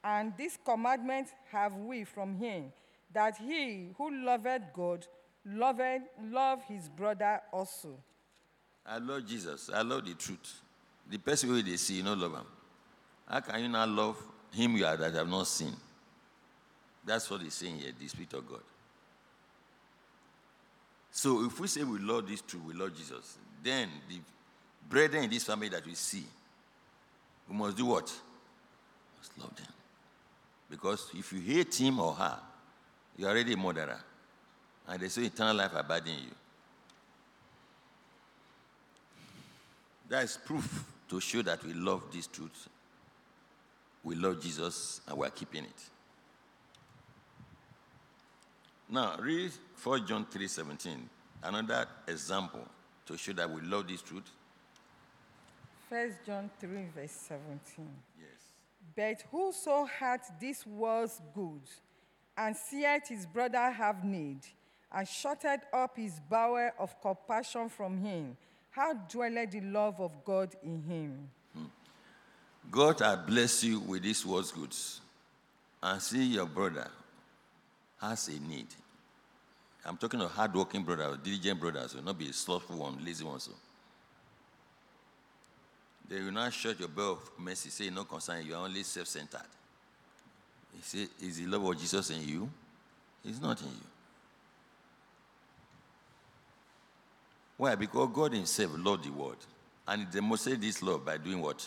And 0.05 0.33
this 0.37 0.59
commandment 0.65 1.29
have 1.51 1.75
we 1.75 2.05
from 2.05 2.37
him, 2.37 2.73
that 3.13 3.37
he 3.39 3.91
who 3.97 4.25
loveth 4.25 4.63
God 4.73 5.07
loveth 5.45 6.03
love 6.23 6.63
his 6.65 6.89
brother 6.89 7.41
also. 7.53 7.99
I 8.85 8.99
love 8.99 9.27
Jesus. 9.27 9.71
I 9.73 9.83
love 9.83 10.05
the 10.05 10.15
truth. 10.15 10.61
The 11.09 11.19
person 11.19 11.49
who 11.49 11.63
they 11.63 11.77
see, 11.77 11.95
you 11.95 12.03
not 12.03 12.19
love 12.19 12.33
him. 12.35 12.47
How 13.29 13.41
can 13.41 13.63
you 13.63 13.69
not 13.69 13.89
love 13.89 14.17
him 14.53 14.77
you 14.77 14.87
are 14.87 14.97
that 14.97 15.15
have 15.15 15.29
not 15.29 15.47
seen? 15.47 15.75
That's 17.07 17.31
what 17.31 17.41
he's 17.41 17.55
saying 17.55 17.79
here, 17.79 17.93
the 17.99 18.09
Spirit 18.09 18.35
of 18.35 18.49
God. 18.49 18.61
So 21.13 21.45
if 21.45 21.59
we 21.59 21.69
say 21.69 21.85
we 21.85 21.99
love 22.01 22.29
this 22.29 22.43
truth, 22.43 22.65
we 22.67 22.75
love 22.75 22.95
Jesus, 22.95 23.39
then 23.63 23.89
the 24.09 24.19
brethren 24.91 25.25
in 25.25 25.31
this 25.31 25.45
family 25.45 25.69
that 25.69 25.87
we 25.87 25.95
see, 25.95 26.25
we 27.49 27.57
must 27.57 27.77
do 27.77 27.87
what? 27.87 28.13
We 28.13 29.19
must 29.19 29.39
love 29.39 29.57
them. 29.57 29.73
Because 30.69 31.11
if 31.15 31.33
you 31.33 31.41
hate 31.41 31.75
him 31.77 32.01
or 32.01 32.13
her, 32.13 32.39
you're 33.17 33.31
already 33.31 33.53
a 33.53 33.57
murderer. 33.57 34.01
And 34.89 35.01
they 35.01 35.09
say 35.09 35.23
eternal 35.23 35.57
life 35.57 35.73
abiding 35.75 36.15
you. 36.15 36.35
That 40.09 40.25
is 40.25 40.39
proof 40.45 40.85
to 41.09 41.21
show 41.21 41.43
that 41.43 41.65
we 41.65 41.73
love 41.73 42.03
this 42.13 42.27
truth. 42.27 42.69
We 44.05 44.17
love 44.17 44.41
Jesus 44.43 45.01
and 45.09 45.17
we're 45.17 45.31
keeping 45.31 45.65
it. 45.65 45.96
Now, 48.89 49.17
read 49.19 49.51
4 49.75 49.99
John 50.01 50.27
3 50.31 50.47
17, 50.47 51.11
another 51.43 51.87
example 52.07 52.67
to 53.07 53.17
show 53.17 53.33
that 53.33 53.51
we 53.51 53.61
love 53.63 53.89
this 53.89 54.01
truth. 54.01 54.31
1 55.89 56.15
John 56.25 56.51
3, 56.61 56.69
verse 56.95 57.11
17. 57.11 57.61
Yes. 58.19 58.29
But 58.95 59.27
whoso 59.31 59.85
hath 59.87 60.31
this 60.41 60.65
world's 60.65 61.21
goods, 61.35 61.81
and 62.37 62.57
seeth 62.57 63.09
his 63.09 63.27
brother 63.27 63.71
have 63.71 64.05
need, 64.05 64.39
and 64.93 65.07
shutteth 65.07 65.63
up 65.73 65.97
his 65.97 66.21
bowel 66.31 66.71
of 66.79 67.01
compassion 67.01 67.69
from 67.69 67.99
him, 67.99 68.37
how 68.71 68.95
dwelleth 68.95 69.51
the 69.51 69.63
love 69.63 70.01
of 70.01 70.25
God 70.25 70.55
in 70.63 70.83
him? 70.83 71.29
Hmm. 71.55 71.65
God 72.71 73.01
has 73.01 73.19
blessed 73.27 73.65
you 73.65 73.81
with 73.81 74.05
this 74.05 74.25
world's 74.25 74.53
goods, 74.53 75.01
and 75.83 76.01
see 76.01 76.25
your 76.25 76.47
brother 76.47 76.89
has 78.01 78.29
a 78.29 78.39
need. 78.41 78.67
I'm 79.85 79.97
talking 79.97 80.21
of 80.21 80.31
hardworking 80.31 80.83
brothers, 80.83 81.19
diligent 81.23 81.61
brothers, 81.61 81.95
will 81.95 82.03
not 82.03 82.19
be 82.19 82.31
slothful 82.33 82.77
one, 82.77 83.05
lazy 83.05 83.25
one. 83.25 83.39
So. 83.39 83.53
They 86.09 86.21
will 86.21 86.33
not 86.33 86.53
shut 86.53 86.79
your 86.79 86.89
bell 86.89 87.13
of 87.13 87.31
mercy, 87.39 87.71
say, 87.71 87.91
no 87.91 88.05
concern, 88.05 88.45
you 88.45 88.55
are 88.55 88.65
only 88.65 88.83
self 88.83 89.07
centered. 89.07 89.41
He 90.75 90.83
say, 90.83 91.09
Is 91.21 91.39
the 91.39 91.47
love 91.47 91.65
of 91.65 91.79
Jesus 91.79 92.11
in 92.11 92.27
you? 92.27 92.51
It's 93.25 93.41
not 93.41 93.61
in 93.61 93.69
you. 93.69 93.87
Why? 97.57 97.75
Because 97.75 98.11
God 98.13 98.33
Himself 98.35 98.73
loved 98.77 99.05
the 99.05 99.11
world. 99.11 99.39
And 99.89 100.03
He 100.03 100.07
demonstrated 100.07 100.61
this 100.61 100.83
love 100.83 101.05
by 101.05 101.17
doing 101.17 101.41
what? 101.41 101.67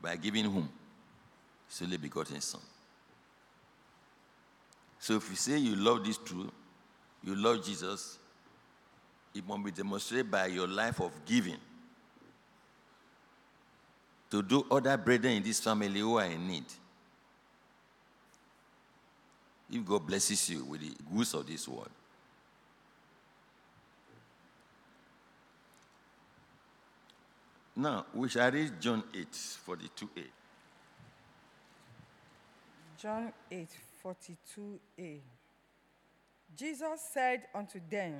By 0.00 0.16
giving 0.16 0.44
whom? 0.44 0.68
His 1.68 1.82
only 1.82 1.96
begotten 1.98 2.40
Son. 2.40 2.60
So 4.98 5.16
if 5.16 5.28
you 5.30 5.36
say 5.36 5.58
you 5.58 5.76
love 5.76 6.04
this 6.04 6.18
truth, 6.18 6.50
you 7.22 7.34
love 7.34 7.64
Jesus, 7.64 8.18
it 9.34 9.46
must 9.46 9.64
be 9.64 9.70
demonstrated 9.70 10.30
by 10.30 10.46
your 10.46 10.66
life 10.66 11.00
of 11.00 11.12
giving 11.24 11.58
to 14.30 14.42
do 14.42 14.66
other 14.70 14.96
brethren 14.96 15.34
in 15.34 15.42
this 15.42 15.60
family 15.60 16.00
who 16.00 16.16
are 16.16 16.24
in 16.24 16.46
need. 16.46 16.64
If 19.70 19.84
God 19.84 20.06
blesses 20.06 20.48
you 20.50 20.64
with 20.64 20.80
the 20.80 20.92
goods 21.14 21.34
of 21.34 21.46
this 21.46 21.66
world. 21.66 21.90
Now, 27.74 28.06
we 28.14 28.28
shall 28.28 28.50
read 28.50 28.80
John 28.80 29.02
8, 29.14 29.26
42a. 29.30 30.24
John 32.98 33.32
8, 33.50 33.68
42a. 34.06 35.20
Jesus 36.56 37.00
said 37.12 37.42
unto 37.54 37.80
them, 37.90 38.14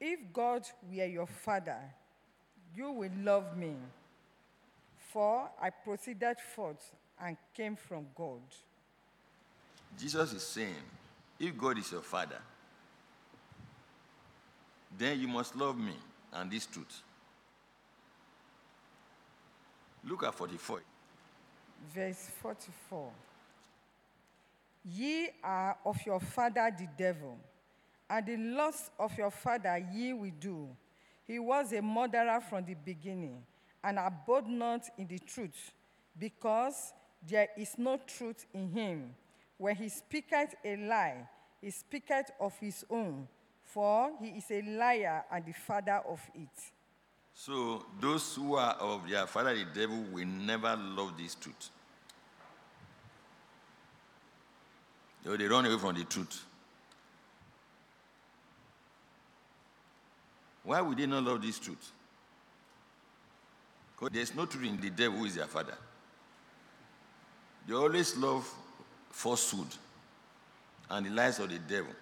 If 0.00 0.20
God 0.32 0.62
were 0.82 1.06
your 1.06 1.26
Father, 1.26 1.78
you 2.76 2.90
will 2.90 3.10
love 3.22 3.56
me, 3.56 3.74
for 5.12 5.48
I 5.60 5.70
proceeded 5.70 6.36
forth 6.54 6.92
and 7.20 7.36
came 7.54 7.76
from 7.76 8.06
God. 8.14 8.42
Jesus 9.98 10.32
is 10.32 10.42
saying, 10.42 10.74
if 11.38 11.56
God 11.56 11.78
is 11.78 11.90
your 11.90 12.02
Father, 12.02 12.40
then 14.96 15.20
you 15.20 15.28
must 15.28 15.56
love 15.56 15.78
me 15.78 15.94
and 16.32 16.50
this 16.50 16.66
truth. 16.66 17.02
Look 20.04 20.24
at 20.24 20.34
44. 20.34 20.82
Verse 21.94 22.30
44. 22.42 23.10
Ye 24.84 25.30
are 25.42 25.78
of 25.84 25.98
your 26.04 26.20
father 26.20 26.70
the 26.78 26.86
devil, 26.98 27.38
and 28.10 28.26
the 28.26 28.36
lust 28.36 28.90
of 28.98 29.16
your 29.16 29.30
father 29.30 29.82
ye 29.92 30.12
will 30.12 30.32
do. 30.38 30.68
He 31.26 31.38
was 31.38 31.72
a 31.72 31.80
murderer 31.80 32.40
from 32.40 32.66
the 32.66 32.74
beginning, 32.74 33.42
and 33.82 33.98
abode 33.98 34.46
not 34.46 34.82
in 34.98 35.06
the 35.06 35.18
truth, 35.18 35.72
because 36.18 36.92
there 37.26 37.48
is 37.56 37.78
no 37.78 37.98
truth 38.06 38.44
in 38.52 38.70
him. 38.70 39.14
When 39.56 39.74
he 39.76 39.88
speaketh 39.88 40.54
a 40.64 40.76
lie, 40.76 41.28
he 41.62 41.70
speaketh 41.70 42.30
of 42.38 42.52
his 42.58 42.84
own, 42.90 43.26
for 43.62 44.12
he 44.20 44.28
is 44.28 44.50
a 44.50 44.60
liar 44.60 45.24
and 45.32 45.46
the 45.46 45.52
father 45.52 46.02
of 46.06 46.20
it. 46.34 46.48
So 47.32 47.86
those 48.00 48.34
who 48.34 48.56
are 48.56 48.74
of 48.74 49.08
their 49.08 49.26
father 49.26 49.54
the 49.56 49.64
devil 49.64 50.04
will 50.12 50.26
never 50.26 50.76
love 50.76 51.14
this 51.16 51.34
truth. 51.34 51.70
They 55.24 55.36
they 55.36 55.46
run 55.46 55.64
away 55.64 55.78
from 55.78 55.94
the 55.94 56.04
truth. 56.04 56.44
Why 60.62 60.80
would 60.80 60.98
they 60.98 61.06
not 61.06 61.24
love 61.24 61.42
this 61.42 61.58
truth? 61.58 61.92
Because 63.94 64.14
there's 64.14 64.34
no 64.34 64.46
truth 64.46 64.66
in 64.66 64.80
the 64.80 64.90
devil 64.90 65.18
who 65.18 65.24
is 65.26 65.34
their 65.34 65.46
father. 65.46 65.76
They 67.66 67.74
always 67.74 68.16
love 68.16 68.48
falsehood 69.10 69.68
and 70.90 71.06
the 71.06 71.10
lies 71.10 71.38
of 71.38 71.48
the 71.48 71.58
devil 71.58 71.92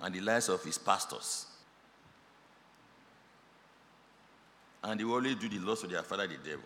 and 0.00 0.14
the 0.14 0.20
lies 0.20 0.48
of 0.48 0.62
his 0.64 0.78
pastors. 0.78 1.46
And 4.84 4.98
they 4.98 5.04
always 5.04 5.36
do 5.36 5.48
the 5.48 5.58
loss 5.58 5.82
of 5.82 5.90
their 5.90 6.02
father, 6.02 6.26
the 6.26 6.36
devil. 6.36 6.64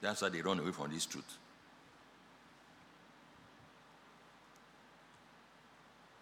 That's 0.00 0.22
why 0.22 0.28
they 0.28 0.40
run 0.40 0.58
away 0.60 0.72
from 0.72 0.92
this 0.92 1.06
truth. 1.06 1.38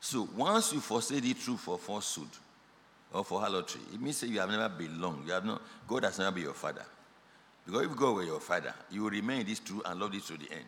So 0.08 0.26
once 0.34 0.72
you 0.72 0.80
forsake 0.80 1.22
the 1.22 1.34
truth 1.34 1.60
for 1.60 1.76
falsehood 1.76 2.30
or 3.12 3.22
for 3.22 3.40
harlotry, 3.40 3.82
it 3.92 4.00
means 4.00 4.18
that 4.20 4.28
you 4.30 4.40
have 4.40 4.48
never 4.48 4.70
belonged. 4.70 5.26
You 5.26 5.34
have 5.34 5.44
not, 5.44 5.60
God 5.86 6.04
has 6.04 6.18
never 6.18 6.30
been 6.30 6.44
your 6.44 6.54
father. 6.54 6.86
Because 7.66 7.82
if 7.82 7.94
God 7.94 8.14
were 8.14 8.24
your 8.24 8.40
father, 8.40 8.72
you 8.90 9.02
will 9.02 9.10
remain 9.10 9.44
this 9.44 9.60
truth 9.60 9.82
and 9.84 10.00
love 10.00 10.12
this 10.12 10.26
to 10.28 10.38
the 10.38 10.50
end. 10.50 10.64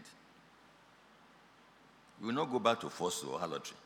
You 2.20 2.26
will 2.26 2.34
not 2.34 2.52
go 2.52 2.58
back 2.58 2.80
to 2.80 2.90
falsehood 2.90 3.32
or 3.32 3.38
harlotry. 3.38 3.78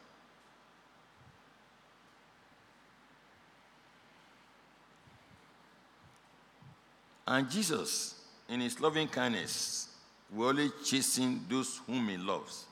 And 7.29 7.49
Jesus, 7.49 8.21
in 8.49 8.59
his 8.59 8.81
loving 8.81 9.07
kindness, 9.07 9.87
will 10.33 10.49
only 10.49 10.73
chasing 10.85 11.45
those 11.49 11.81
whom 11.87 12.09
he 12.09 12.17
loves. 12.17 12.65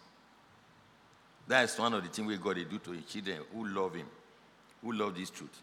That 1.48 1.64
is 1.64 1.78
one 1.78 1.92
of 1.94 2.02
the 2.02 2.08
things 2.08 2.28
we 2.28 2.36
got 2.36 2.54
to 2.54 2.64
do 2.64 2.78
to 2.78 2.92
his 2.92 3.04
children 3.04 3.38
who 3.52 3.66
love 3.66 3.94
him, 3.94 4.06
who 4.82 4.92
love 4.92 5.14
this 5.14 5.30
truth. 5.30 5.60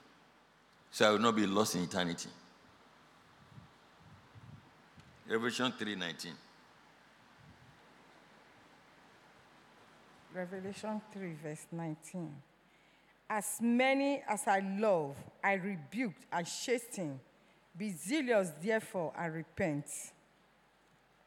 So 0.91 1.07
I 1.07 1.11
will 1.11 1.19
not 1.19 1.35
be 1.35 1.45
lost 1.45 1.75
in 1.75 1.83
eternity. 1.83 2.29
Revelation 5.27 5.71
3:19. 5.71 6.33
Revelation 10.33 11.01
3, 11.11 11.33
verse 11.43 11.65
19. 11.71 12.41
As 13.29 13.59
many 13.61 14.23
as 14.27 14.47
I 14.47 14.59
love, 14.59 15.15
I 15.43 15.53
rebuked 15.53 16.25
and 16.31 16.45
chasten. 16.45 17.19
Be 17.77 17.91
zealous, 17.91 18.51
therefore, 18.61 19.13
and 19.17 19.33
repent. 19.33 19.85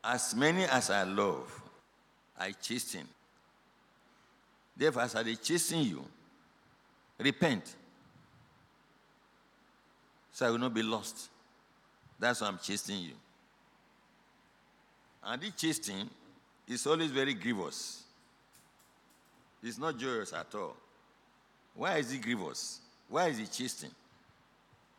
As 0.02 0.34
many 0.34 0.64
as 0.64 0.90
I 0.90 1.04
love, 1.04 1.62
I 2.38 2.52
chasten. 2.52 3.08
Therefore, 4.76 5.02
as 5.02 5.14
I 5.14 5.34
chasing 5.34 5.82
you, 5.82 6.04
repent. 7.18 7.74
So 10.32 10.46
I 10.46 10.50
will 10.50 10.58
not 10.58 10.74
be 10.74 10.82
lost. 10.82 11.28
That's 12.18 12.40
why 12.40 12.48
I'm 12.48 12.58
chasing 12.58 13.00
you. 13.00 13.14
And 15.24 15.40
this 15.40 15.52
chasing 15.52 16.08
is 16.66 16.86
always 16.86 17.10
very 17.10 17.34
grievous. 17.34 18.02
It's 19.62 19.78
not 19.78 19.98
joyous 19.98 20.32
at 20.32 20.52
all. 20.54 20.74
Why 21.74 21.98
is 21.98 22.12
it 22.12 22.22
grievous? 22.22 22.80
Why 23.08 23.28
is 23.28 23.38
it 23.38 23.50
chasing? 23.52 23.90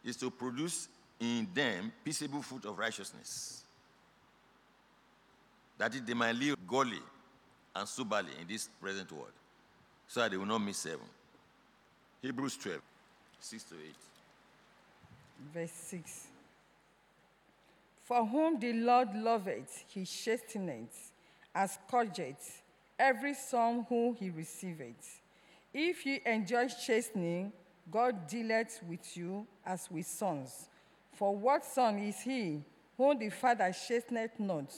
It's 0.04 0.18
to 0.18 0.30
produce 0.30 0.88
in 1.20 1.48
them 1.54 1.92
peaceable 2.04 2.42
fruit 2.42 2.66
of 2.66 2.78
righteousness. 2.78 3.64
That 5.78 5.94
is, 5.96 6.02
they 6.02 6.14
might 6.14 6.36
live 6.36 6.56
godly 6.68 7.00
and 7.76 7.88
soberly 7.88 8.32
in 8.40 8.48
this 8.48 8.70
present 8.82 9.12
world, 9.12 9.32
so 10.08 10.20
that 10.20 10.32
they 10.32 10.38
will 10.38 10.46
not 10.46 10.60
miss 10.60 10.84
heaven. 10.84 11.08
Hebrews 12.22 12.58
12, 12.58 12.82
6 13.40 13.64
to 13.64 13.76
8. 13.76 13.82
Verse 15.54 15.72
6. 15.72 16.28
For 18.04 18.26
whom 18.26 18.60
the 18.60 18.74
Lord 18.74 19.16
loveth, 19.16 19.86
he 19.88 20.06
chasteneth, 20.06 21.12
and 21.56 21.70
scourgeth 21.70 22.62
every 23.00 23.34
son 23.34 23.86
whom 23.90 24.16
he 24.16 24.30
receiveth. 24.30 25.22
If 25.74 26.06
ye 26.06 26.22
enjoy 26.26 26.68
chastening, 26.68 27.52
God 27.90 28.28
dealeth 28.28 28.80
with 28.88 29.18
you 29.18 29.46
as 29.66 29.90
with 29.90 30.06
sons. 30.06 30.70
For 31.14 31.36
what 31.36 31.66
son 31.66 32.00
is 32.00 32.20
he 32.22 32.62
whom 32.98 33.18
the 33.20 33.30
Father 33.30 33.72
chasteneth 33.72 34.40
not? 34.40 34.74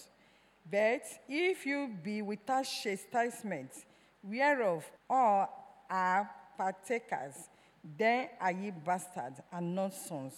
But 0.70 1.04
if 1.30 1.66
you 1.66 1.90
be 2.04 2.22
without 2.22 2.66
chastisement, 2.66 3.72
whereof 4.28 4.86
all 5.10 5.86
are 5.90 6.30
partakers, 6.58 7.50
then 7.98 8.30
are 8.40 8.52
ye 8.52 8.72
bastards 8.72 9.40
and 9.52 9.76
not 9.76 9.94
sons. 9.94 10.34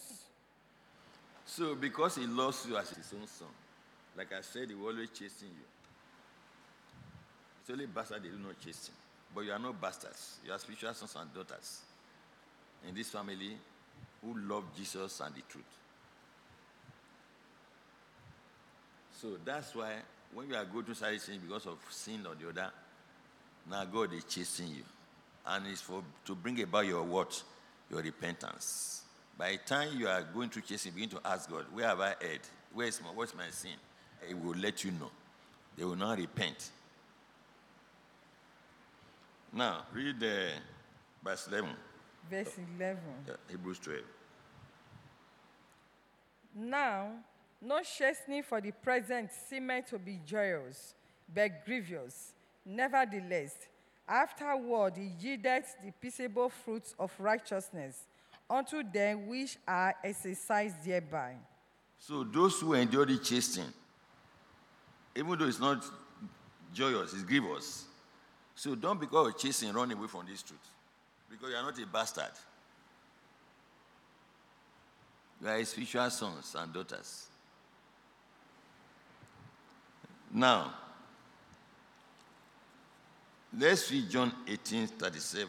So, 1.46 1.74
because 1.74 2.16
he 2.16 2.26
loves 2.26 2.66
you 2.68 2.76
as 2.76 2.90
his 2.90 3.12
own 3.18 3.26
son, 3.26 3.48
like 4.16 4.32
I 4.32 4.42
said, 4.42 4.68
he 4.68 4.74
will 4.74 4.88
always 4.88 5.10
chasing 5.10 5.48
you. 5.48 5.64
It's 7.60 7.70
only 7.70 7.86
bastards 7.86 8.22
they 8.22 8.28
do 8.28 8.38
not 8.38 8.60
chase 8.60 8.88
him. 8.88 8.94
But 9.34 9.42
you 9.42 9.52
are 9.52 9.58
not 9.58 9.80
bastards. 9.80 10.38
You 10.44 10.52
are 10.52 10.58
spiritual 10.58 10.92
sons 10.94 11.16
and 11.18 11.32
daughters 11.32 11.80
in 12.86 12.94
this 12.94 13.10
family 13.10 13.56
who 14.22 14.38
love 14.38 14.64
Jesus 14.76 15.20
and 15.20 15.34
the 15.34 15.42
truth. 15.48 15.64
So 19.20 19.36
that's 19.44 19.74
why 19.74 19.94
when 20.32 20.48
you 20.48 20.56
are 20.56 20.64
going 20.64 20.84
through 20.84 20.94
certain 20.94 21.18
things 21.18 21.42
because 21.42 21.66
of 21.66 21.78
sin 21.90 22.26
or 22.26 22.34
the 22.34 22.48
other, 22.48 22.70
now 23.70 23.84
God 23.84 24.12
is 24.12 24.24
chasing 24.24 24.68
you. 24.68 24.82
And 25.46 25.66
it's 25.66 25.80
for 25.80 26.02
to 26.26 26.34
bring 26.34 26.60
about 26.62 26.86
your 26.86 27.02
what? 27.02 27.42
Your 27.90 28.02
repentance. 28.02 29.02
By 29.36 29.52
the 29.52 29.58
time 29.58 29.96
you 29.98 30.08
are 30.08 30.22
going 30.22 30.50
through 30.50 30.62
chasing, 30.62 30.92
begin 30.92 31.08
to 31.10 31.20
ask 31.24 31.48
God, 31.50 31.64
where 31.72 31.86
have 31.86 32.00
I 32.00 32.14
erred? 32.20 32.40
Where 32.72 32.86
is 32.86 33.00
my, 33.00 33.08
what's 33.08 33.34
my 33.34 33.48
sin? 33.50 33.70
He 34.26 34.34
will 34.34 34.56
let 34.56 34.84
you 34.84 34.90
know. 34.90 35.10
They 35.76 35.84
will 35.84 35.96
not 35.96 36.18
repent. 36.18 36.70
Now, 39.52 39.84
read 39.92 40.20
the 40.20 40.48
verse 41.24 41.46
11, 41.48 41.70
Verse 42.30 42.58
11. 42.76 42.98
uh, 43.28 43.32
Hebrews 43.48 43.78
12. 43.78 44.00
Now, 46.56 47.12
no 47.62 47.80
chastening 47.82 48.42
for 48.42 48.60
the 48.60 48.72
present 48.72 49.30
seemeth 49.48 49.86
to 49.86 49.98
be 49.98 50.20
joyous, 50.26 50.94
but 51.32 51.64
grievous. 51.64 52.32
Nevertheless, 52.70 53.56
afterward 54.06 54.94
he 54.98 55.10
yieldeth 55.18 55.74
the 55.82 55.90
peaceable 55.90 56.50
fruits 56.50 56.94
of 56.98 57.10
righteousness 57.18 58.06
unto 58.48 58.82
them 58.82 59.26
which 59.26 59.56
are 59.66 59.94
exercised 60.04 60.84
thereby. 60.84 61.36
So 61.98 62.24
those 62.24 62.60
who 62.60 62.74
endure 62.74 63.06
the 63.06 63.16
chastening, 63.16 63.72
even 65.16 65.38
though 65.38 65.46
it's 65.46 65.58
not 65.58 65.82
joyous, 66.74 67.14
it's 67.14 67.22
grievous. 67.22 67.86
So 68.54 68.74
don't 68.74 69.00
because 69.00 69.28
of 69.28 69.38
chasing 69.38 69.72
run 69.72 69.90
away 69.90 70.06
from 70.06 70.26
this 70.26 70.42
truth. 70.42 70.60
Because 71.30 71.48
you 71.48 71.56
are 71.56 71.62
not 71.62 71.78
a 71.78 71.86
bastard. 71.86 72.32
You 75.40 75.48
are 75.48 75.64
spiritual 75.64 76.10
sons 76.10 76.54
and 76.58 76.72
daughters. 76.72 77.28
Now, 80.32 80.74
let's 83.58 83.90
read 83.90 84.08
John 84.08 84.32
18 84.46 84.86
37. 84.86 85.48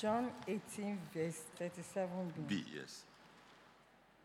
John 0.00 0.30
18, 0.48 0.98
verse 1.12 1.42
37b. 1.60 2.48
B, 2.48 2.64
yes. 2.74 3.02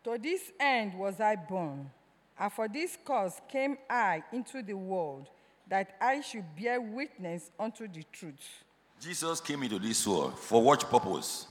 To 0.04 0.16
this 0.16 0.50
end 0.58 0.94
was 0.94 1.20
I 1.20 1.36
born, 1.36 1.90
and 2.38 2.50
for 2.50 2.66
this 2.66 2.96
cause 3.04 3.42
came 3.46 3.76
I 3.90 4.22
into 4.32 4.62
the 4.62 4.72
world, 4.72 5.28
that 5.68 5.96
I 6.00 6.22
should 6.22 6.44
bear 6.58 6.80
witness 6.80 7.50
unto 7.60 7.86
the 7.86 8.04
truth. 8.10 8.64
Jesus 9.02 9.38
came 9.42 9.64
into 9.64 9.78
this 9.78 10.06
world 10.06 10.38
for 10.38 10.62
what 10.62 10.88
purpose? 10.90 11.46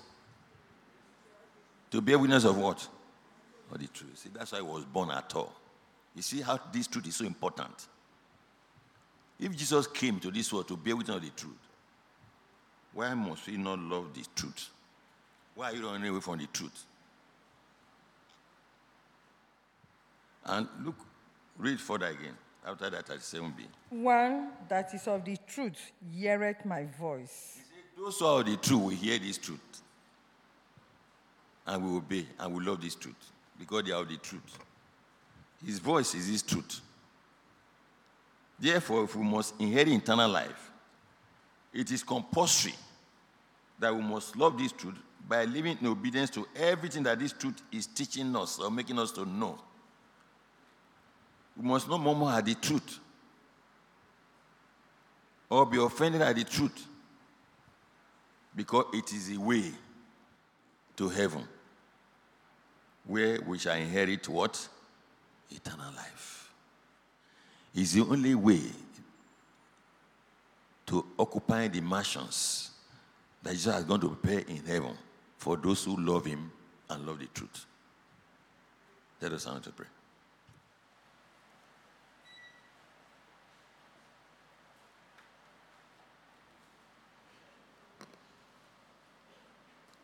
To 1.91 2.01
bear 2.01 2.17
witness 2.17 2.45
of 2.45 2.57
what? 2.57 2.87
Of 3.71 3.79
the 3.79 3.87
truth. 3.87 4.17
See, 4.17 4.29
that's 4.33 4.53
why 4.53 4.57
he 4.57 4.63
was 4.63 4.85
born 4.85 5.11
at 5.11 5.35
all. 5.35 5.53
You 6.15 6.23
see 6.23 6.41
how 6.41 6.59
this 6.73 6.87
truth 6.87 7.05
is 7.07 7.17
so 7.17 7.25
important. 7.25 7.87
If 9.39 9.55
Jesus 9.55 9.87
came 9.87 10.19
to 10.21 10.31
this 10.31 10.51
world 10.51 10.67
to 10.69 10.77
bear 10.77 10.95
witness 10.95 11.17
of 11.17 11.23
the 11.23 11.29
truth, 11.31 11.53
why 12.93 13.13
must 13.13 13.47
we 13.47 13.57
not 13.57 13.79
love 13.79 14.13
the 14.13 14.25
truth? 14.35 14.69
Why 15.55 15.71
are 15.71 15.75
you 15.75 15.85
running 15.85 16.09
away 16.09 16.21
from 16.21 16.37
the 16.37 16.47
truth? 16.47 16.85
And 20.45 20.67
look, 20.83 20.95
read 21.57 21.79
further 21.79 22.07
again 22.07 22.35
after 22.65 22.89
that 22.89 23.05
37b. 23.05 23.65
One 23.89 24.49
that 24.69 24.93
is 24.93 25.07
of 25.07 25.25
the 25.25 25.37
truth 25.47 25.91
heareth 26.13 26.65
my 26.65 26.85
voice. 26.85 27.59
Those 27.97 28.19
who 28.19 28.25
are 28.25 28.39
of 28.41 28.45
the 28.45 28.57
truth 28.57 28.81
will 28.81 28.89
hear 28.89 29.17
this 29.19 29.37
truth 29.37 29.59
and 31.67 31.83
will 31.83 31.97
obey 31.97 32.25
and 32.39 32.53
will 32.53 32.63
love 32.63 32.81
this 32.81 32.95
truth 32.95 33.31
because 33.57 33.83
they 33.83 33.91
are 33.91 34.01
of 34.01 34.09
the 34.09 34.17
truth. 34.17 34.59
His 35.65 35.79
voice 35.79 36.13
is 36.15 36.27
his 36.27 36.41
truth. 36.41 36.81
Therefore, 38.59 39.03
if 39.03 39.15
we 39.15 39.23
must 39.23 39.53
inherit 39.59 39.89
eternal 39.89 40.29
life, 40.29 40.71
it 41.73 41.91
is 41.91 42.03
compulsory 42.03 42.73
that 43.79 43.93
we 43.93 44.01
must 44.01 44.35
love 44.37 44.57
this 44.57 44.71
truth 44.71 44.95
by 45.27 45.43
living 45.45 45.77
in 45.81 45.87
obedience 45.87 46.29
to 46.29 46.47
everything 46.55 47.03
that 47.03 47.19
this 47.19 47.33
truth 47.33 47.61
is 47.71 47.87
teaching 47.87 48.35
us 48.35 48.59
or 48.59 48.71
making 48.71 48.97
us 48.99 49.11
to 49.11 49.25
know. 49.25 49.59
We 51.57 51.67
must 51.67 51.89
not 51.89 51.99
murmur 51.99 52.31
at 52.31 52.45
the 52.45 52.55
truth 52.55 52.99
or 55.49 55.65
be 55.65 55.81
offended 55.81 56.21
at 56.21 56.35
the 56.35 56.43
truth 56.43 56.85
because 58.55 58.85
it 58.93 59.11
is 59.13 59.35
a 59.35 59.39
way 59.39 59.71
to 60.95 61.09
heaven 61.09 61.45
where 63.05 63.39
we 63.45 63.57
shall 63.57 63.75
inherit 63.75 64.27
what? 64.29 64.67
Eternal 65.51 65.91
life. 65.95 66.44
It's 67.75 67.91
the 67.91 68.01
only 68.01 68.33
way 68.35 68.61
to 70.85 71.05
occupy 71.19 71.67
the 71.67 71.81
mansions 71.81 72.71
that 73.43 73.51
Jesus 73.51 73.79
is 73.79 73.83
going 73.83 73.99
to 73.99 74.09
prepare 74.09 74.39
in 74.47 74.63
heaven 74.65 74.97
for 75.37 75.57
those 75.57 75.83
who 75.83 75.97
love 75.97 76.25
him 76.25 76.51
and 76.89 77.05
love 77.05 77.19
the 77.19 77.25
truth. 77.27 77.65
Let 79.21 79.33
us 79.33 79.41
stand 79.41 79.63
to 79.63 79.71
pray. 79.71 79.87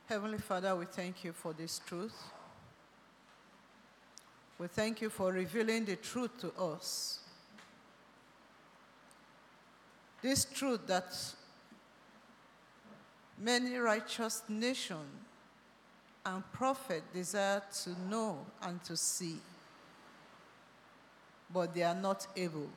Heavenly 0.07 0.39
Father, 0.39 0.75
we 0.75 0.83
thank 0.83 1.23
you 1.23 1.31
for 1.31 1.53
this 1.53 1.79
truth. 1.87 2.21
We 4.59 4.67
thank 4.67 4.99
you 4.99 5.09
for 5.09 5.31
revealing 5.31 5.85
the 5.85 5.95
truth 5.95 6.37
to 6.41 6.51
us. 6.61 7.20
This 10.21 10.45
truth 10.45 10.81
that 10.87 11.13
many 13.37 13.75
righteous 13.77 14.43
nations 14.47 14.99
and 16.25 16.43
prophets 16.53 17.05
desire 17.13 17.61
to 17.83 17.99
know 18.09 18.45
and 18.61 18.83
to 18.83 18.95
see, 18.95 19.37
but 21.51 21.73
they 21.73 21.83
are 21.83 21.95
not 21.95 22.27
able. 22.35 22.69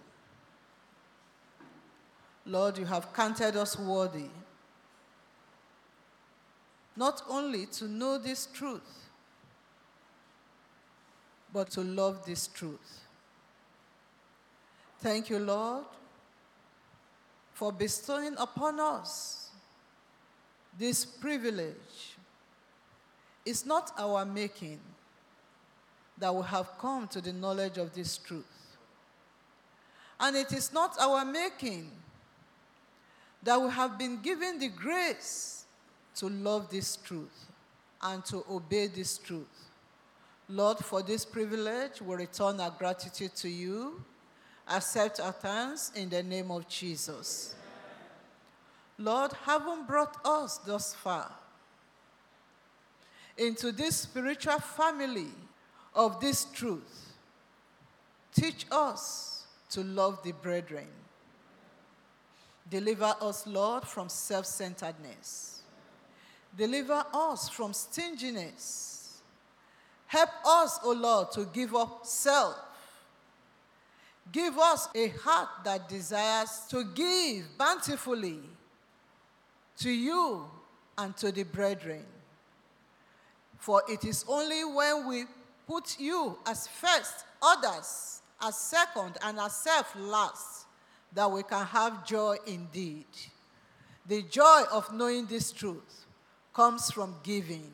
Lord, 2.46 2.78
you 2.78 2.86
have 2.86 3.12
counted 3.12 3.56
us 3.56 3.78
worthy 3.78 4.28
not 6.96 7.22
only 7.28 7.66
to 7.66 7.88
know 7.88 8.18
this 8.18 8.46
truth, 8.46 9.08
but 11.52 11.70
to 11.70 11.82
love 11.82 12.24
this 12.24 12.46
truth. 12.46 13.00
Thank 15.00 15.28
you, 15.28 15.38
Lord, 15.38 15.84
for 17.54 17.72
bestowing 17.72 18.34
upon 18.36 18.78
us 18.80 19.50
this 20.78 21.04
privilege. 21.04 22.16
It's 23.46 23.64
not 23.64 23.92
our 23.96 24.24
making 24.24 24.80
that 26.18 26.34
we 26.34 26.42
have 26.44 26.78
come 26.78 27.08
to 27.08 27.20
the 27.20 27.32
knowledge 27.32 27.78
of 27.78 27.94
this 27.94 28.18
truth. 28.18 28.44
And 30.18 30.36
it 30.36 30.52
is 30.52 30.72
not 30.72 30.96
our 31.00 31.24
making 31.24 31.90
that 33.42 33.60
we 33.60 33.70
have 33.70 33.98
been 33.98 34.20
given 34.20 34.58
the 34.58 34.68
grace 34.68 35.64
to 36.16 36.28
love 36.28 36.70
this 36.70 36.96
truth 36.96 37.46
and 38.02 38.24
to 38.26 38.44
obey 38.50 38.86
this 38.86 39.18
truth. 39.18 39.70
Lord, 40.48 40.78
for 40.78 41.02
this 41.02 41.24
privilege, 41.24 42.00
we 42.00 42.16
return 42.16 42.60
our 42.60 42.70
gratitude 42.70 43.34
to 43.36 43.48
you. 43.48 44.04
Accept 44.68 45.20
our 45.20 45.32
thanks 45.32 45.92
in 45.94 46.08
the 46.08 46.22
name 46.22 46.50
of 46.50 46.66
Jesus. 46.68 47.54
Lord, 48.98 49.32
haven't 49.44 49.86
brought 49.86 50.16
us 50.24 50.58
thus 50.58 50.94
far 50.94 51.30
into 53.36 53.72
this 53.72 53.96
spiritual 53.96 54.60
family 54.60 55.32
of 55.94 56.20
this 56.20 56.44
truth. 56.46 57.12
Teach 58.32 58.66
us 58.70 59.44
to 59.70 59.82
love 59.82 60.22
the 60.22 60.32
brethren. 60.32 60.86
Deliver 62.70 63.14
us, 63.20 63.46
Lord, 63.46 63.84
from 63.84 64.08
self 64.08 64.46
centeredness. 64.46 65.62
Deliver 66.56 67.04
us 67.12 67.48
from 67.48 67.72
stinginess. 67.72 69.20
Help 70.06 70.30
us, 70.46 70.78
O 70.84 70.92
Lord, 70.92 71.32
to 71.32 71.44
give 71.46 71.74
up 71.74 72.06
self. 72.06 72.56
Give 74.32 74.58
us 74.58 74.88
a 74.94 75.08
heart 75.08 75.48
that 75.64 75.88
desires 75.88 76.66
to 76.70 76.84
give 76.84 77.46
bountifully 77.58 78.40
to 79.78 79.90
you 79.90 80.44
and 80.98 81.16
to 81.18 81.30
the 81.30 81.42
brethren. 81.44 82.04
For 83.58 83.82
it 83.88 84.04
is 84.04 84.24
only 84.28 84.64
when 84.64 85.08
we 85.08 85.24
put 85.66 85.98
you 85.98 86.38
as 86.46 86.66
first, 86.66 87.24
others 87.42 88.22
as 88.40 88.56
second, 88.58 89.16
and 89.22 89.38
ourselves 89.38 89.88
last 89.96 90.66
that 91.12 91.30
we 91.30 91.42
can 91.42 91.64
have 91.66 92.06
joy 92.06 92.36
indeed. 92.46 93.06
The 94.06 94.22
joy 94.22 94.62
of 94.70 94.92
knowing 94.92 95.26
this 95.26 95.52
truth 95.52 96.06
comes 96.52 96.90
from 96.90 97.14
giving 97.22 97.72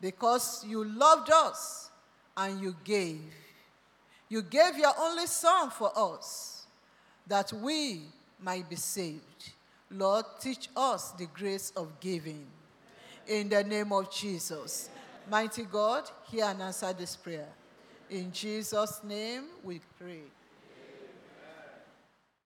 because 0.00 0.64
you 0.66 0.84
loved 0.84 1.30
us 1.32 1.90
and 2.36 2.60
you 2.60 2.76
gave. 2.84 3.20
You 4.28 4.42
gave 4.42 4.76
your 4.76 4.92
only 4.98 5.26
Son 5.26 5.70
for 5.70 5.90
us 5.96 6.66
that 7.26 7.52
we 7.52 8.02
might 8.40 8.68
be 8.68 8.76
saved. 8.76 9.52
Lord, 9.90 10.24
teach 10.40 10.68
us 10.76 11.12
the 11.12 11.26
grace 11.26 11.72
of 11.76 11.98
giving. 12.00 12.46
In 13.26 13.48
the 13.48 13.64
name 13.64 13.92
of 13.92 14.10
Jesus. 14.10 14.90
Mighty 15.30 15.64
God, 15.64 16.10
hear 16.30 16.44
and 16.44 16.62
answer 16.62 16.92
this 16.92 17.16
prayer. 17.16 17.48
In 18.10 18.32
Jesus' 18.32 19.00
name 19.04 19.44
we 19.62 19.80
pray. 19.98 20.22